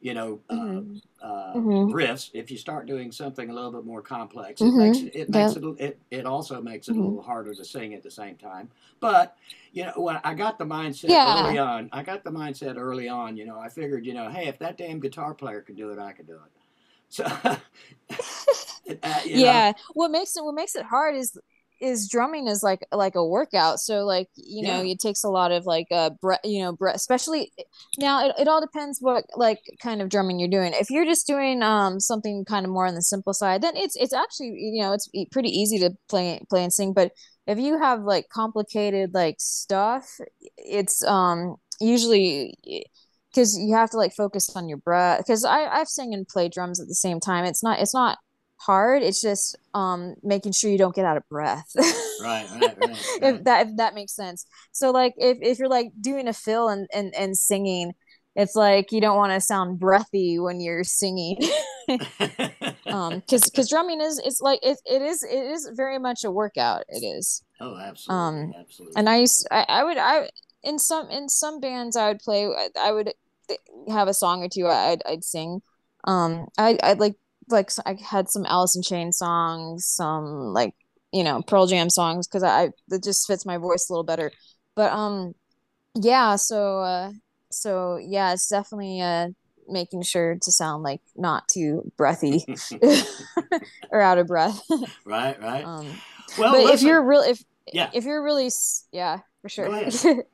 you 0.00 0.14
know 0.14 0.40
uh, 0.50 0.54
Mhm. 0.56 1.00
uh, 1.22 1.58
Mhm. 1.58 1.92
riffs 1.92 2.30
if 2.34 2.50
you 2.50 2.56
start 2.56 2.86
doing 2.86 3.10
something 3.10 3.50
a 3.50 3.52
little 3.52 3.72
bit 3.72 3.84
more 3.84 4.02
complex 4.02 4.60
it 4.62 4.66
Mhm. 4.66 4.76
makes 4.76 5.02
it, 5.02 5.14
it 5.14 5.30
makes 5.30 5.54
Yep. 5.54 5.56
it 5.56 5.64
it 5.78 5.98
it 6.10 6.26
also 6.26 6.60
makes 6.60 6.88
it 6.88 6.96
a 6.96 7.00
Mhm. 7.00 7.04
little 7.04 7.22
harder 7.22 7.54
to 7.54 7.64
sing 7.64 7.94
at 7.94 8.02
the 8.02 8.10
same 8.10 8.36
time 8.36 8.68
but 9.00 9.36
you 9.72 9.84
know 9.84 9.92
when 9.96 10.18
I 10.24 10.34
got 10.34 10.58
the 10.58 10.64
mindset 10.64 11.08
Yeah. 11.08 11.24
early 11.24 11.58
on 11.58 11.88
I 11.92 12.02
got 12.02 12.24
the 12.24 12.30
mindset 12.30 12.76
early 12.76 13.08
on 13.08 13.36
you 13.36 13.46
know 13.46 13.58
I 13.58 13.68
figured 13.68 14.06
you 14.06 14.14
know 14.14 14.28
hey 14.30 14.46
if 14.48 14.58
that 14.60 14.76
damn 14.78 15.00
guitar 15.00 15.34
player 15.34 15.62
can 15.62 15.74
do 15.74 15.90
it 15.90 15.98
I 15.98 16.12
can 16.12 16.26
do 16.26 16.34
it 16.34 16.52
so 17.08 17.24
uh, 19.02 19.20
you 19.24 19.38
know, 19.38 19.38
yeah 19.40 19.72
what 19.94 20.10
makes 20.10 20.36
it 20.36 20.44
what 20.44 20.54
makes 20.54 20.74
it 20.74 20.84
hard 20.84 21.16
is 21.16 21.36
is 21.80 22.08
drumming 22.08 22.48
is 22.48 22.62
like 22.62 22.80
like 22.92 23.14
a 23.14 23.24
workout. 23.24 23.80
So 23.80 24.04
like 24.04 24.28
you 24.36 24.62
know 24.62 24.82
Yeah. 24.82 24.92
it 24.92 25.00
takes 25.00 25.24
a 25.24 25.28
lot 25.28 25.52
of 25.52 25.66
like 25.66 25.86
uh 25.92 26.10
breath 26.22 26.40
you 26.44 26.62
know 26.62 26.72
breath 26.72 26.96
especially 26.96 27.52
now 27.98 28.26
it, 28.26 28.34
it 28.38 28.48
all 28.48 28.60
depends 28.60 28.98
what 29.00 29.24
like 29.36 29.60
kind 29.82 30.02
of 30.02 30.08
drumming 30.08 30.38
you're 30.38 30.48
doing. 30.48 30.72
If 30.74 30.90
you're 30.90 31.04
just 31.04 31.26
doing 31.26 31.62
um 31.62 32.00
something 32.00 32.44
kind 32.44 32.64
of 32.66 32.72
more 32.72 32.86
on 32.86 32.94
the 32.94 33.02
simple 33.02 33.32
side 33.34 33.62
then 33.62 33.76
it's 33.76 33.96
it's 33.96 34.12
actually 34.12 34.48
you 34.58 34.82
know 34.82 34.92
it's 34.92 35.08
pretty 35.32 35.50
easy 35.50 35.78
to 35.80 35.90
play 36.08 36.40
play 36.50 36.62
and 36.64 36.72
sing. 36.72 36.92
But 36.92 37.12
if 37.46 37.58
you 37.58 37.78
have 37.78 38.02
like 38.02 38.28
complicated 38.30 39.14
like 39.14 39.36
stuff 39.38 40.18
it's 40.56 41.02
um 41.04 41.56
usually 41.80 42.54
because 43.32 43.56
you 43.58 43.74
have 43.74 43.90
to 43.90 43.96
like 43.96 44.12
focus 44.14 44.54
on 44.56 44.68
your 44.68 44.78
breath. 44.78 45.18
Because 45.18 45.44
i 45.44 45.66
i've 45.66 45.88
sang 45.88 46.14
and 46.14 46.26
played 46.26 46.52
drums 46.52 46.80
at 46.80 46.88
the 46.88 46.94
same 46.94 47.20
time. 47.20 47.44
It's 47.44 47.62
not 47.62 47.80
it's 47.80 47.94
not 47.94 48.18
hard. 48.58 49.02
It's 49.02 49.20
just 49.20 49.56
um 49.74 50.14
making 50.22 50.52
sure 50.52 50.70
you 50.70 50.78
don't 50.78 50.94
get 50.94 51.04
out 51.04 51.16
of 51.16 51.28
breath. 51.28 51.70
Right 52.20 52.50
right 52.50 52.76
right, 52.80 52.98
if 53.22 53.44
that 53.44 53.68
if 53.68 53.76
that 53.76 53.94
makes 53.94 54.12
sense. 54.12 54.44
So 54.72 54.90
like 54.90 55.14
if, 55.18 55.38
if 55.40 55.60
you're 55.60 55.68
like 55.68 55.92
doing 56.00 56.26
a 56.26 56.32
fill 56.32 56.68
and 56.68 56.88
and, 56.92 57.14
and 57.14 57.38
singing 57.38 57.94
it's 58.38 58.54
like 58.54 58.92
you 58.92 59.00
don't 59.00 59.16
want 59.16 59.32
to 59.32 59.40
sound 59.40 59.80
breathy 59.80 60.38
when 60.38 60.60
you're 60.60 60.84
singing. 60.84 61.36
Um 62.86 63.20
because 63.20 63.44
because 63.44 63.68
drumming 63.68 64.00
is 64.00 64.18
it's 64.18 64.40
like 64.40 64.60
it, 64.62 64.78
it 64.84 65.02
is 65.02 65.22
it 65.22 65.30
is 65.30 65.70
very 65.74 65.98
much 65.98 66.24
a 66.24 66.30
workout 66.30 66.84
it 66.88 67.04
is. 67.04 67.42
Oh 67.60 67.76
absolutely 67.76 68.14
um, 68.14 68.54
absolutely. 68.58 68.94
and 68.96 69.08
I 69.08 69.16
used 69.18 69.46
I, 69.50 69.64
I 69.68 69.84
would 69.84 69.96
I 69.98 70.28
in 70.62 70.78
some 70.78 71.10
in 71.10 71.28
some 71.28 71.60
bands 71.60 71.96
I 71.96 72.08
would 72.08 72.18
play 72.20 72.46
I, 72.46 72.68
I 72.78 72.92
would 72.92 73.12
have 73.88 74.08
a 74.08 74.14
song 74.14 74.42
or 74.42 74.48
two 74.48 74.66
I'd 74.66 75.02
I'd 75.06 75.24
sing. 75.24 75.60
Um 76.04 76.48
I 76.58 76.78
I'd 76.82 76.98
like 76.98 77.16
like 77.50 77.70
I 77.86 77.96
had 78.02 78.28
some 78.28 78.44
Alice 78.46 78.76
in 78.76 78.82
Chains 78.82 79.18
songs 79.18 79.86
some 79.86 80.52
like 80.52 80.74
you 81.12 81.24
know 81.24 81.42
Pearl 81.42 81.66
Jam 81.66 81.90
songs 81.90 82.26
because 82.26 82.42
I 82.42 82.70
it 82.90 83.02
just 83.02 83.26
fits 83.26 83.46
my 83.46 83.56
voice 83.58 83.88
a 83.88 83.92
little 83.92 84.04
better. 84.04 84.30
But 84.74 84.92
um 84.92 85.34
yeah 85.94 86.36
so 86.36 86.80
uh 86.80 87.12
so 87.50 87.96
yeah 87.96 88.32
it's 88.32 88.48
definitely 88.48 89.00
uh 89.00 89.28
making 89.68 90.02
sure 90.02 90.36
to 90.40 90.52
sound 90.52 90.82
like 90.82 91.00
not 91.16 91.46
too 91.48 91.90
breathy 91.96 92.44
or 93.90 94.00
out 94.00 94.18
of 94.18 94.26
breath. 94.26 94.60
Right 95.04 95.40
right. 95.40 95.64
Um 95.64 95.86
well 96.38 96.52
but 96.52 96.74
if 96.74 96.82
you're 96.82 97.02
real 97.04 97.22
if 97.22 97.42
Yeah. 97.72 97.90
if 97.92 98.04
you're 98.04 98.22
really 98.22 98.50
yeah 98.92 99.20
for 99.42 99.48
sure. 99.48 99.68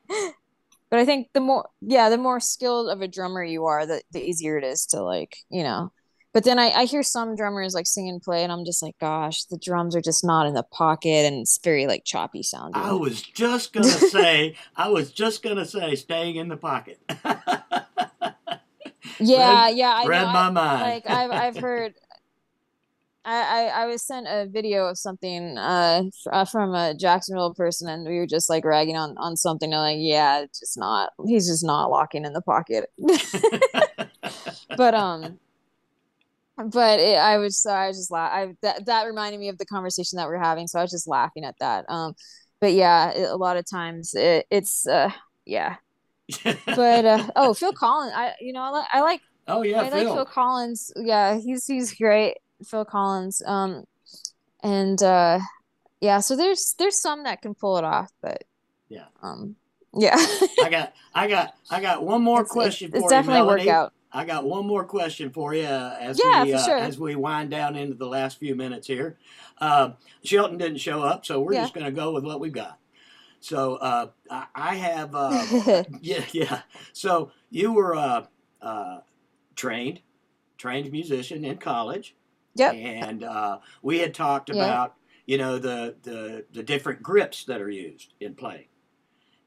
But 0.91 0.99
i 0.99 1.05
think 1.05 1.29
the 1.33 1.41
more 1.41 1.67
yeah 1.81 2.09
the 2.09 2.17
more 2.17 2.39
skilled 2.39 2.89
of 2.89 3.01
a 3.01 3.07
drummer 3.07 3.43
you 3.43 3.65
are 3.65 3.85
the, 3.85 4.01
the 4.11 4.21
easier 4.23 4.57
it 4.57 4.63
is 4.63 4.85
to 4.87 5.01
like 5.01 5.35
you 5.49 5.63
know 5.63 5.91
but 6.35 6.43
then 6.43 6.59
I, 6.59 6.69
I 6.69 6.83
hear 6.83 7.01
some 7.01 7.37
drummers 7.37 7.73
like 7.73 7.87
sing 7.87 8.09
and 8.09 8.21
play 8.21 8.43
and 8.43 8.51
i'm 8.51 8.65
just 8.65 8.83
like 8.83 8.99
gosh 8.99 9.45
the 9.45 9.57
drums 9.57 9.95
are 9.95 10.01
just 10.01 10.23
not 10.23 10.45
in 10.45 10.53
the 10.53 10.63
pocket 10.63 11.25
and 11.25 11.37
it's 11.37 11.57
very 11.57 11.87
like 11.87 12.03
choppy 12.03 12.43
sounding 12.43 12.79
I 12.79 12.91
was 12.91 13.21
just 13.21 13.71
gonna 13.73 13.87
say, 13.87 14.55
I 14.75 14.89
was 14.89 15.11
just 15.11 15.41
gonna 15.41 15.65
say, 15.65 15.95
staying 15.95 16.35
in 16.35 16.49
the 16.49 16.57
pocket. 16.57 16.99
yeah 19.19 19.69
yeah 19.69 20.01
i 20.03 20.05
Read 20.05 20.23
know 20.23 20.33
my 20.33 20.47
I- 20.47 20.49
mind. 20.49 20.81
like 20.81 21.09
I've 21.09 21.31
I've 21.31 21.57
heard. 21.57 21.93
I, 23.27 23.41
I 23.41 23.83
I 23.83 23.85
was 23.87 24.03
sent 24.03 24.27
a 24.29 24.45
video 24.45 24.85
of 24.85 24.99
something 24.99 25.57
uh, 25.57 26.03
uh 26.31 26.45
from 26.45 26.75
a 26.75 26.93
Jacksonville 26.93 27.55
person, 27.55 27.89
and 27.89 28.07
we 28.07 28.19
were 28.19 28.27
just 28.27 28.51
like 28.51 28.63
ragging 28.63 28.97
on 28.97 29.17
on 29.17 29.35
something. 29.35 29.73
And 29.73 29.81
like, 29.81 29.97
yeah, 29.99 30.41
it's 30.41 30.59
just 30.59 30.77
not. 30.77 31.13
He's 31.25 31.47
just 31.47 31.65
not 31.65 31.89
locking 31.89 32.23
in 32.23 32.33
the 32.33 32.41
pocket. 32.41 32.91
but 34.77 34.93
um, 34.93 35.39
but 36.57 36.99
it, 36.99 37.17
I 37.17 37.37
was 37.37 37.57
so 37.61 37.71
I 37.71 37.87
was 37.87 37.97
just 37.97 38.11
laugh. 38.11 38.31
I 38.33 38.53
that 38.61 38.85
that 38.85 39.03
reminded 39.05 39.39
me 39.39 39.49
of 39.49 39.57
the 39.57 39.65
conversation 39.65 40.17
that 40.17 40.27
we're 40.27 40.37
having, 40.39 40.67
so 40.67 40.79
I 40.79 40.83
was 40.83 40.91
just 40.91 41.07
laughing 41.07 41.43
at 41.45 41.55
that. 41.59 41.85
Um, 41.89 42.13
but 42.61 42.73
yeah, 42.73 43.11
it, 43.11 43.29
a 43.29 43.35
lot 43.35 43.57
of 43.57 43.65
times 43.69 44.13
it, 44.15 44.45
it's 44.49 44.87
uh 44.87 45.11
yeah. 45.45 45.75
But 46.43 47.05
uh, 47.05 47.27
oh, 47.35 47.53
Phil 47.53 47.73
Collins, 47.73 48.13
I 48.15 48.33
you 48.41 48.53
know 48.53 48.61
I 48.61 48.69
like 48.69 48.87
I 48.93 49.01
like 49.01 49.21
oh 49.47 49.61
yeah, 49.63 49.79
I 49.81 49.89
like 49.89 49.93
Phil. 49.93 50.15
Phil 50.15 50.25
Collins. 50.25 50.91
Yeah, 50.95 51.37
he's 51.39 51.65
he's 51.67 51.93
great. 51.95 52.37
Phil 52.65 52.85
Collins. 52.85 53.41
Um, 53.45 53.83
and 54.63 55.01
uh, 55.03 55.39
yeah. 56.01 56.19
So 56.19 56.35
there's 56.35 56.73
there's 56.79 56.99
some 56.99 57.23
that 57.23 57.41
can 57.41 57.53
pull 57.53 57.77
it 57.77 57.83
off, 57.83 58.11
but 58.21 58.43
Yeah. 58.89 59.05
um, 59.21 59.55
yeah. 59.93 60.15
I 60.63 60.69
got, 60.69 60.93
I 61.13 61.27
got, 61.27 61.53
I 61.69 61.81
got 61.81 62.03
one 62.03 62.21
more 62.23 62.43
It's- 62.51 62.51
question 62.51 62.91
it's, 62.93 62.99
for 62.99 63.13
it's 63.13 63.17
you, 63.21 63.23
definitely 63.23 63.41
Melanie. 63.41 63.65
workout. 63.65 63.93
I 64.15 64.25
got 64.25 64.45
one 64.45 64.65
more 64.65 64.85
question 64.85 65.29
for 65.29 65.53
you 65.53 65.65
uh, 65.65 65.97
as 65.99 66.23
Yeah, 66.23 66.45
we 66.45 66.53
uh, 66.53 66.65
sure. 66.65 66.79
as 66.79 66.97
we 66.99 67.15
wind 67.15 67.51
down 67.51 67.75
into 67.75 67.95
the 67.95 68.07
last 68.07 68.39
few 68.39 68.55
minutes 68.55 68.87
here. 68.87 69.17
Uh, 69.59 69.91
Shelton 70.23 70.57
didn't 70.57 70.77
show 70.79 71.03
up, 71.03 71.25
so 71.25 71.41
we're 71.41 71.53
Yeah. 71.53 71.63
just 71.63 71.73
going 71.73 71.85
to 71.85 71.91
go 71.91 72.13
with 72.13 72.23
what 72.23 72.39
we've 72.39 72.53
got. 72.53 72.79
So 73.41 73.75
uh, 73.75 74.07
I, 74.31 74.45
I 74.55 74.75
have, 74.75 75.13
uh, 75.13 75.83
yeah, 76.01 76.23
yeah. 76.31 76.61
So 76.93 77.31
you 77.51 77.73
were 77.73 77.95
uh, 77.95 78.25
uh, 78.61 78.99
trained, 79.55 80.01
trained 80.57 80.91
musician 80.91 81.45
in 81.45 81.57
college, 81.57 82.15
yep. 82.55 82.73
and 82.73 83.23
uh, 83.23 83.59
we 83.83 83.99
had 83.99 84.13
talked 84.13 84.49
Yeah. 84.49 84.55
about 84.55 84.95
you 85.27 85.37
know 85.37 85.59
the, 85.59 85.95
the 86.03 86.45
the 86.53 86.63
different 86.63 87.03
grips 87.03 87.43
that 87.45 87.61
are 87.61 87.69
used 87.69 88.13
in 88.19 88.33
playing, 88.35 88.67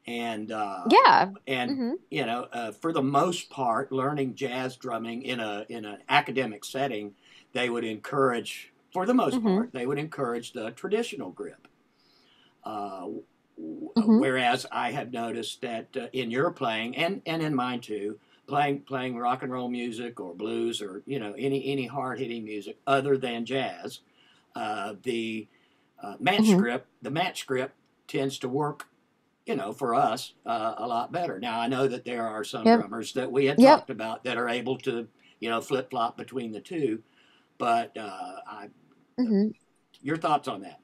and 0.09 0.53
uh, 0.53 0.89
Yeah. 0.91 1.31
and 1.47 1.77
hmm 1.77 1.95
you 2.11 2.25
know, 2.25 2.49
uh, 2.53 2.73
for 2.73 2.93
the 2.93 3.03
most 3.03 3.51
part, 3.51 3.93
learning 3.93 4.35
jazz 4.35 4.77
drumming 4.77 5.23
in 5.23 5.41
a 5.41 5.67
in 5.69 5.85
an 5.85 5.99
academic 6.09 6.65
setting, 6.65 7.15
they 7.53 7.69
would 7.69 7.85
encourage, 7.85 8.73
for 8.93 9.05
the 9.07 9.15
most 9.15 9.41
Mhm. 9.41 9.55
part, 9.57 9.73
they 9.73 9.87
would 9.87 9.99
encourage 9.99 10.53
the 10.53 10.71
traditional 10.73 11.31
grip. 11.31 11.69
Uh, 12.65 13.09
Mhm. 13.97 14.21
Whereas 14.21 14.67
I 14.71 14.93
have 14.93 15.13
noticed 15.13 15.61
that 15.63 15.97
uh, 15.97 16.09
in 16.13 16.31
your 16.31 16.51
playing 16.53 16.97
and 16.97 17.23
and 17.27 17.43
in 17.43 17.55
mine 17.55 17.81
too, 17.81 18.19
playing 18.47 18.83
playing 18.83 19.17
rock 19.19 19.43
and 19.43 19.53
roll 19.53 19.69
music 19.69 20.21
or 20.21 20.35
blues 20.35 20.81
or 20.81 21.03
you 21.07 21.19
know 21.19 21.35
any 21.37 21.67
any 21.67 21.87
hard 21.87 22.21
hitting 22.21 22.45
music 22.45 22.79
other 22.87 23.19
than 23.19 23.45
jazz, 23.45 24.01
uh, 24.55 24.95
the 25.03 25.49
uh, 26.03 26.17
match 26.21 26.45
Mhm. 26.45 26.51
script 26.51 26.87
the 27.03 27.11
match 27.11 27.47
grip 27.47 27.75
tends 28.07 28.39
to 28.39 28.49
work 28.49 28.87
you 29.49 29.57
know, 29.57 29.73
for 29.73 29.95
us, 29.95 30.35
uh, 30.47 30.75
a 30.79 30.87
lot 30.87 31.13
better. 31.13 31.39
Now 31.41 31.61
I 31.61 31.69
know 31.69 31.89
that 31.89 32.05
there 32.05 32.27
are 32.27 32.45
some 32.45 32.69
Yep. 32.69 32.71
drummers 32.71 33.13
that 33.15 33.33
we 33.33 33.47
had 33.47 33.59
Yep. 33.59 33.81
talked 33.81 33.91
about 33.91 34.25
that 34.25 34.37
are 34.37 34.49
able 34.49 34.77
to, 34.79 35.09
you 35.41 35.51
know, 35.51 35.61
flip 35.61 35.91
flop 35.91 36.17
between 36.19 36.53
the 36.53 36.61
two. 36.61 37.03
But 37.59 37.97
uh, 37.97 38.37
I, 38.47 38.69
hmm 39.19 39.49
your 40.01 40.17
thoughts 40.17 40.49
on 40.49 40.63
that? 40.63 40.81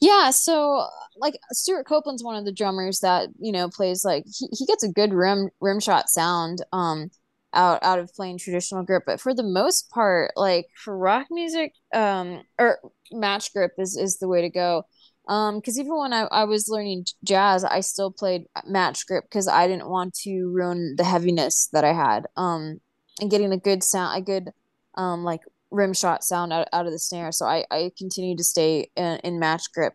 Yeah, 0.00 0.30
so 0.30 0.86
like 1.16 1.38
Stewart 1.52 1.86
Copeland's 1.86 2.22
one 2.24 2.36
of 2.36 2.44
the 2.44 2.52
drummers 2.52 3.00
that, 3.00 3.28
you 3.38 3.52
know, 3.52 3.68
plays 3.68 4.04
like 4.04 4.24
he, 4.26 4.48
he 4.52 4.66
gets 4.66 4.84
a 4.84 4.92
good 4.92 5.12
rim 5.12 5.50
rim 5.60 5.80
shot 5.80 6.08
sound 6.08 6.64
um 6.72 7.10
out 7.54 7.82
out 7.82 7.98
of 7.98 8.12
playing 8.14 8.38
traditional 8.38 8.82
grip, 8.84 9.04
but 9.06 9.20
for 9.20 9.34
the 9.34 9.42
most 9.42 9.90
part, 9.90 10.32
like 10.36 10.66
for 10.84 10.96
rock 10.96 11.26
music, 11.30 11.72
um 11.94 12.42
or 12.58 12.78
match 13.12 13.52
grip 13.52 13.72
is 13.78 13.96
is 13.96 14.18
the 14.18 14.28
way 14.28 14.42
to 14.42 14.50
go. 14.50 14.84
Um, 15.28 15.56
because 15.56 15.78
even 15.78 15.96
when 15.96 16.12
I, 16.12 16.22
I 16.30 16.44
was 16.44 16.68
learning 16.68 17.06
jazz, 17.24 17.64
I 17.64 17.80
still 17.80 18.10
played 18.10 18.46
match 18.66 19.06
grip 19.06 19.24
because 19.24 19.48
I 19.48 19.66
didn't 19.66 19.88
want 19.88 20.14
to 20.22 20.48
ruin 20.52 20.94
the 20.96 21.04
heaviness 21.04 21.68
that 21.72 21.84
I 21.84 21.92
had. 21.92 22.26
Um, 22.36 22.80
and 23.20 23.30
getting 23.30 23.52
a 23.52 23.56
good 23.56 23.82
sound, 23.82 24.18
a 24.18 24.22
good 24.22 24.50
um 24.94 25.24
like 25.24 25.40
rim 25.70 25.92
shot 25.92 26.24
sound 26.24 26.52
out, 26.52 26.68
out 26.72 26.86
of 26.86 26.92
the 26.92 26.98
snare. 26.98 27.32
So 27.32 27.46
I, 27.46 27.64
I 27.70 27.90
continued 27.98 28.38
to 28.38 28.44
stay 28.44 28.90
in, 28.96 29.18
in 29.24 29.38
match 29.38 29.72
grip. 29.72 29.94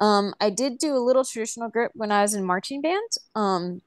Um, 0.00 0.34
I 0.40 0.50
did 0.50 0.78
do 0.78 0.96
a 0.96 0.98
little 0.98 1.24
traditional 1.24 1.68
grip 1.68 1.92
when 1.94 2.10
I 2.10 2.22
was 2.22 2.34
in 2.34 2.44
marching 2.44 2.82
band. 2.82 3.10
Um, 3.36 3.82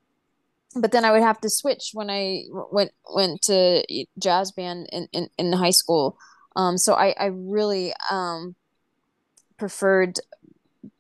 but 0.76 0.92
then 0.92 1.06
I 1.06 1.12
would 1.12 1.22
have 1.22 1.40
to 1.42 1.50
switch 1.50 1.92
when 1.94 2.10
I 2.10 2.44
went 2.72 2.92
went 3.14 3.42
to 3.44 3.84
jazz 4.20 4.52
band 4.52 4.90
in, 4.92 5.08
in, 5.14 5.30
in 5.38 5.54
high 5.54 5.72
school. 5.72 6.18
Um, 6.56 6.78
so 6.78 6.94
I, 6.94 7.14
I 7.20 7.26
really 7.26 7.94
um, 8.10 8.56
preferred 9.58 10.20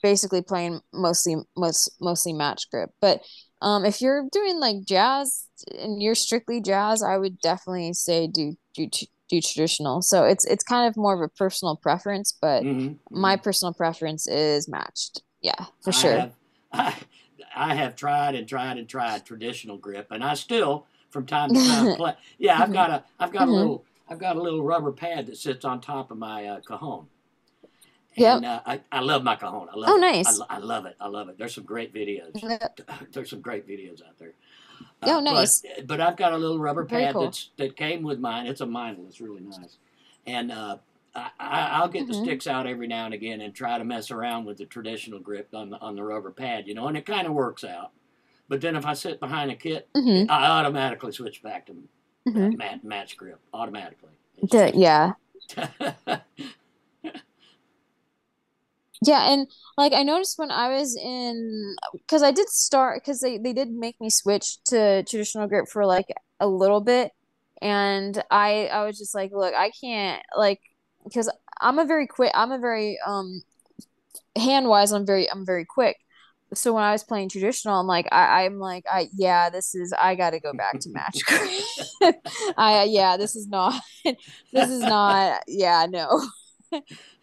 basically 0.03 0.41
playing 0.41 0.81
mostly 0.93 1.37
most 1.57 1.91
mostly 2.01 2.33
match 2.33 2.69
grip. 2.71 2.91
But 3.01 3.21
um, 3.61 3.85
if 3.85 4.01
you're 4.01 4.25
doing 4.31 4.59
like 4.59 4.77
jazz 4.85 5.47
and 5.79 6.01
you're 6.01 6.15
strictly 6.15 6.61
jazz, 6.61 7.01
I 7.03 7.17
would 7.17 7.39
definitely 7.39 7.93
say 7.93 8.27
do 8.27 8.55
do 8.75 8.87
do 9.29 9.41
traditional. 9.41 10.01
So 10.01 10.23
it's 10.25 10.45
it's 10.45 10.63
kind 10.63 10.87
of 10.87 10.97
more 10.97 11.13
of 11.13 11.21
a 11.21 11.29
personal 11.29 11.75
preference, 11.77 12.37
but 12.41 12.67
Mhm, 12.67 12.99
my 13.11 13.35
mhm. 13.35 13.41
personal 13.43 13.73
preference 13.73 14.27
is 14.27 14.67
matched. 14.67 15.21
Yeah, 15.41 15.65
for 15.83 15.91
I 15.91 16.01
sure. 16.01 16.17
have, 16.17 16.33
I, 16.71 16.95
I 17.55 17.75
have 17.75 17.95
tried 17.95 18.35
and 18.35 18.47
tried 18.47 18.77
and 18.77 18.87
tried 18.87 19.25
traditional 19.25 19.77
grip, 19.77 20.07
and 20.11 20.23
I 20.23 20.33
still, 20.35 20.85
from 21.09 21.25
time 21.25 21.53
to 21.53 21.59
time, 21.59 21.89
play. 21.91 22.13
Yeah, 22.37 22.61
I've 22.61 22.69
Mhm. 22.69 22.73
got 22.73 22.89
a, 22.91 23.03
I've 23.19 23.31
got 23.31 23.47
a 23.47 23.51
Mhm. 23.51 23.51
little, 23.51 23.83
I've 24.09 24.19
got 24.19 24.35
a 24.35 24.41
little 24.41 24.63
rubber 24.63 24.91
pad 24.91 25.25
that 25.27 25.37
sits 25.37 25.65
on 25.65 25.81
top 25.81 26.11
of 26.11 26.17
my 26.17 26.45
uh, 26.45 26.59
cajon. 26.61 27.07
Yep. 28.15 28.35
And 28.37 28.45
uh, 28.45 28.61
I, 28.65 28.81
I 28.91 28.99
love 29.01 29.23
my 29.23 29.35
cajon. 29.35 29.67
I 29.71 29.75
love 29.75 29.89
Oh, 29.91 29.95
it. 29.97 29.99
I, 29.99 30.11
nice. 30.11 30.37
lo- 30.39 30.45
I 30.49 30.57
love 30.59 30.85
it. 30.85 30.95
I 30.99 31.07
love 31.07 31.29
it. 31.29 31.37
There's 31.37 31.53
some 31.55 31.65
great 31.65 31.93
videos. 31.93 32.41
There's 33.11 33.29
some 33.29 33.41
great 33.41 33.67
videos 33.67 34.01
out 34.05 34.17
there. 34.19 34.33
Oh, 35.03 35.17
Uh, 35.17 35.21
nice. 35.21 35.61
But, 35.75 35.87
but 35.87 36.01
I've 36.01 36.17
got 36.17 36.33
a 36.33 36.37
little 36.37 36.59
rubber 36.59 36.85
pad 36.85 37.13
cool. 37.13 37.23
that's 37.25 37.49
that 37.57 37.75
came 37.75 38.03
with 38.03 38.19
mine. 38.19 38.47
It's 38.47 38.61
a 38.61 38.65
Meinl. 38.65 39.07
It's 39.07 39.19
really 39.21 39.41
nice. 39.41 39.77
And 40.25 40.51
uh, 40.51 40.77
I, 41.13 41.29
I, 41.39 41.59
I'll 41.73 41.87
get 41.89 42.07
the 42.07 42.13
Mhm. 42.13 42.21
sticks 42.23 42.47
out 42.47 42.67
every 42.67 42.87
now 42.87 43.05
and 43.05 43.13
again 43.13 43.41
and 43.41 43.53
try 43.53 43.77
to 43.77 43.83
mess 43.83 44.11
around 44.11 44.45
with 44.45 44.57
the 44.57 44.65
traditional 44.65 45.19
grip 45.19 45.49
on 45.53 45.69
the 45.69 45.77
on 45.79 45.95
the 45.95 46.03
rubber 46.03 46.31
pad, 46.31 46.67
you 46.67 46.73
know, 46.73 46.87
and 46.87 46.97
it 46.97 47.05
kind 47.05 47.27
of 47.27 47.33
works 47.33 47.63
out. 47.63 47.91
But 48.47 48.61
then 48.61 48.75
if 48.75 48.85
I 48.85 48.93
sit 48.93 49.19
behind 49.19 49.51
a 49.51 49.55
kit, 49.55 49.87
hmm 49.95 50.23
I 50.29 50.45
automatically 50.47 51.11
switch 51.11 51.41
back 51.43 51.65
to 51.67 51.73
hmm 52.27 52.37
uh, 52.37 52.49
mat, 52.51 52.83
match 52.83 53.17
grip 53.17 53.39
automatically. 53.53 54.11
The, 54.41 54.71
yeah. 54.75 55.13
Yeah, 59.05 59.31
and 59.31 59.47
like 59.77 59.93
I 59.93 60.03
noticed 60.03 60.39
when 60.39 60.51
I 60.51 60.69
was 60.69 60.95
in, 60.95 61.75
because 61.93 62.23
I 62.23 62.31
did 62.31 62.49
start, 62.49 63.01
because 63.03 63.19
they 63.21 63.37
they 63.37 63.53
did 63.53 63.69
make 63.71 63.99
me 64.01 64.09
switch 64.09 64.63
to 64.65 65.03
traditional 65.03 65.47
grip 65.47 65.67
for 65.69 65.85
like 65.85 66.07
a 66.39 66.47
little 66.47 66.81
bit, 66.81 67.11
and 67.61 68.21
I 68.31 68.67
I 68.67 68.85
was 68.85 68.97
just 68.97 69.13
like, 69.15 69.31
look, 69.33 69.53
I 69.53 69.71
can't 69.81 70.21
like, 70.37 70.61
because 71.03 71.29
I'm 71.61 71.79
a 71.79 71.85
very 71.85 72.07
quick, 72.07 72.31
I'm 72.33 72.51
a 72.51 72.59
very 72.59 72.97
um 73.05 73.41
hand 74.35 74.67
wise, 74.67 74.91
I'm 74.91 75.05
very 75.05 75.29
I'm 75.31 75.45
very 75.45 75.65
quick. 75.65 75.97
So 76.53 76.73
when 76.73 76.83
I 76.83 76.91
was 76.91 77.03
playing 77.03 77.29
traditional, 77.29 77.79
I'm 77.79 77.87
like, 77.87 78.07
I 78.11 78.45
I'm 78.45 78.59
like, 78.59 78.85
I 78.91 79.09
yeah, 79.15 79.49
this 79.49 79.75
is 79.75 79.93
I 79.99 80.15
got 80.15 80.31
to 80.31 80.39
go 80.39 80.53
back 80.53 80.79
to 80.81 80.89
match 80.91 81.19
grip. 81.27 82.15
I 82.57 82.83
yeah, 82.83 83.17
this 83.17 83.35
is 83.35 83.47
not, 83.47 83.81
this 84.05 84.69
is 84.69 84.83
not, 84.83 85.41
yeah, 85.47 85.85
no. 85.89 86.21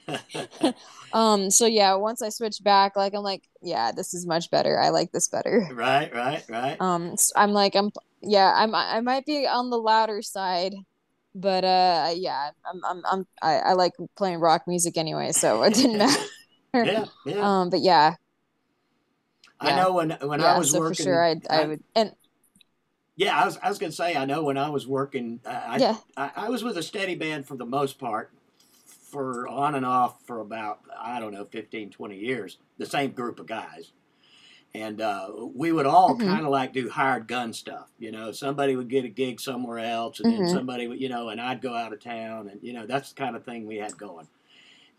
Um, 1.12 1.50
so 1.50 1.66
yeah, 1.66 1.94
once 1.94 2.22
I 2.22 2.30
switched 2.30 2.64
back, 2.64 2.96
like 2.96 3.14
I'm 3.14 3.22
like, 3.22 3.42
yeah, 3.60 3.92
this 3.92 4.14
is 4.14 4.26
much 4.26 4.50
better. 4.50 4.78
I 4.80 4.88
like 4.88 5.12
this 5.12 5.28
better. 5.28 5.68
right, 5.68 6.12
right, 6.14 6.44
right. 6.48 6.80
Um, 6.80 7.16
I'm 7.36 7.52
like, 7.52 7.74
I'm 7.76 7.90
yeah, 8.22 8.52
I'm 8.54 8.74
I 8.74 9.00
might 9.00 9.26
be 9.26 9.46
on 9.46 9.70
the 9.70 9.78
louder 9.78 10.22
side, 10.22 10.74
but 11.34 11.64
uh, 11.64 12.12
yeah, 12.16 12.50
I'm 12.66 12.80
I'm, 12.84 13.02
I'm 13.10 13.26
I, 13.42 13.58
I 13.58 13.72
like 13.74 13.92
playing 14.16 14.38
rock 14.40 14.62
music 14.66 14.96
anyway, 14.96 15.32
so 15.32 15.62
it 15.64 15.74
didn't 15.74 15.98
matter. 15.98 16.22
yeah, 16.82 17.06
yeah. 17.24 17.50
Um, 17.60 17.70
but 17.70 17.80
yeah, 17.80 18.14
I 19.60 19.70
yeah. 19.70 19.76
know 19.76 19.92
when 19.94 20.10
when 20.22 20.40
I 20.42 20.52
was 20.54 20.70
so 20.70 20.80
working. 20.80 20.96
for 20.96 21.02
sure, 21.02 21.24
I 21.24 21.40
I 21.50 21.66
would 21.66 21.82
and 21.94 22.12
Yeah, 23.16 23.38
I 23.38 23.44
was, 23.44 23.58
I 23.62 23.68
was 23.68 23.78
going 23.78 23.90
to 23.90 23.96
say, 23.96 24.16
I 24.16 24.24
know 24.24 24.42
when 24.42 24.56
I 24.56 24.70
was 24.70 24.86
working, 24.86 25.40
uh, 25.44 25.50
I, 25.50 25.76
yeah, 25.76 25.96
I, 26.16 26.30
I 26.36 26.48
was 26.48 26.64
with 26.64 26.76
a 26.78 26.82
steady 26.82 27.14
band 27.14 27.46
for 27.46 27.56
the 27.56 27.66
most 27.66 27.98
part, 27.98 28.32
for 29.12 29.48
on 29.48 29.76
and 29.76 29.86
off 29.86 30.22
for 30.26 30.40
about, 30.40 30.80
I 31.00 31.20
don't 31.20 31.34
know, 31.34 31.46
15, 31.46 31.90
20 31.90 32.18
years, 32.18 32.58
the 32.78 32.86
same 32.86 33.12
group 33.12 33.40
of 33.40 33.46
guys. 33.46 33.92
And 34.74 35.02
uh, 35.02 35.28
we 35.54 35.72
would 35.72 35.86
all 35.86 36.14
Mhm. 36.14 36.18
kind 36.18 36.46
of 36.46 36.50
like 36.52 36.72
do 36.72 36.88
hired 36.90 37.28
gun 37.28 37.52
stuff. 37.52 37.88
You 37.98 38.12
know, 38.12 38.32
somebody 38.32 38.76
would 38.76 38.88
get 38.88 39.04
a 39.04 39.08
gig 39.08 39.40
somewhere 39.40 39.78
else, 39.80 40.20
and 40.20 40.30
then 40.30 40.38
Mhm. 40.40 40.48
somebody 40.48 40.88
would, 40.88 41.00
you 41.00 41.10
know, 41.10 41.28
and 41.30 41.40
I'd 41.40 41.60
go 41.62 41.74
out 41.74 41.92
of 41.92 42.00
town, 42.00 42.48
and 42.48 42.60
you 42.62 42.72
know, 42.72 42.86
that's 42.86 43.10
the 43.12 43.16
kind 43.22 43.36
of 43.36 43.44
thing 43.44 43.66
we 43.66 43.76
had 43.76 43.98
going. 43.98 44.28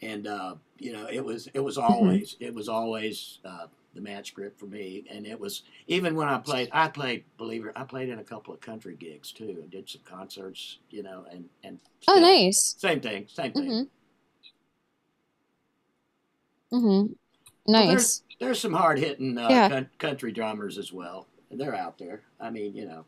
And 0.02 0.28
uh, 0.28 0.56
you 0.80 0.93
know, 0.93 1.08
it 1.12 1.23
was 1.23 1.47
it 1.54 1.60
was 1.62 1.78
Mm-hmm. 1.89 2.17
always 2.17 2.36
it 2.39 2.54
was 2.54 2.69
always 2.69 3.39
uh, 3.45 3.67
the 3.95 4.02
match 4.02 4.34
grip 4.34 4.60
for 4.60 4.65
me, 4.67 5.06
and 5.10 5.26
it 5.28 5.39
was 5.39 5.63
even 5.88 6.15
when 6.15 6.30
I 6.30 6.39
played, 6.39 6.69
I 6.73 6.89
played, 6.89 7.26
believe 7.38 7.65
it, 7.65 7.73
I 7.76 7.84
played 7.84 8.10
in 8.10 8.19
a 8.19 8.23
couple 8.23 8.54
of 8.54 8.62
country 8.62 8.95
gigs 8.95 9.32
too, 9.32 9.60
and 9.62 9.69
did 9.71 9.89
some 9.89 10.02
concerts, 10.06 10.80
you 10.91 11.04
know, 11.04 11.26
and 11.32 11.45
and 11.63 11.80
oh 12.08 12.19
nice, 12.19 12.78
same 12.78 13.02
thing, 13.02 13.28
same 13.28 13.54
thing. 13.54 13.73
mm-hmm, 13.73 13.84
mm-hmm, 16.74 17.14
Well, 17.66 17.86
nice, 17.88 18.24
There's 18.40 18.60
some 18.60 18.74
hard 18.74 19.00
hitting 19.00 19.38
uh, 19.38 19.48
Yeah. 19.50 19.70
coun- 19.70 19.90
country 20.00 20.32
drummers 20.32 20.78
as 20.78 20.92
well. 20.92 21.28
They're 21.52 21.76
out 21.76 21.98
there. 22.00 22.22
I 22.40 22.50
mean, 22.50 22.76
you 22.76 22.86
know, 22.86 23.06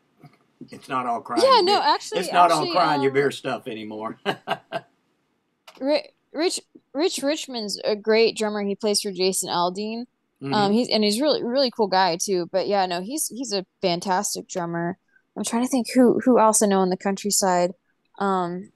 it's 0.69 0.87
not 0.87 1.05
all 1.07 1.19
crying. 1.21 1.41
yeah, 1.43 1.61
no, 1.61 1.81
actually, 1.81 2.19
it's 2.21 2.31
not 2.31 2.51
actually, 2.51 2.69
all 2.69 2.73
crying 2.75 3.01
your 3.01 3.11
um, 3.11 3.15
beer 3.15 3.31
stuff 3.31 3.67
anymore. 3.67 4.19
Rich 5.79 6.59
Rich 6.93 7.17
Redmond's 7.21 7.79
a 7.83 7.95
great 7.95 8.37
drummer. 8.37 8.63
He 8.63 8.75
plays 8.75 9.01
for 9.01 9.11
Jason 9.11 9.49
Aldean. 9.49 10.05
Um, 10.41 10.51
Mhm. 10.51 10.73
he's 10.73 10.89
and 10.89 11.03
he's 11.03 11.19
really 11.21 11.43
really 11.43 11.71
cool 11.71 11.87
guy 11.87 12.17
too. 12.21 12.47
But 12.51 12.67
yeah, 12.67 12.85
no, 12.85 13.01
he's 13.01 13.27
he's 13.29 13.51
a 13.53 13.65
fantastic 13.81 14.47
drummer. 14.47 14.97
I'm 15.37 15.43
trying 15.43 15.63
to 15.63 15.69
think 15.69 15.87
who 15.93 16.19
who 16.23 16.39
else 16.39 16.61
I 16.61 16.67
know 16.67 16.83
in 16.83 16.89
the 16.89 16.97
countryside. 16.97 17.71
Um, 18.19 18.71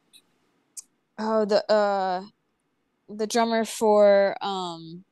oh 1.17 1.45
the 1.45 1.69
uh 1.71 2.23
the 3.09 3.27
drummer 3.27 3.65
for 3.65 4.35
um 4.41 5.03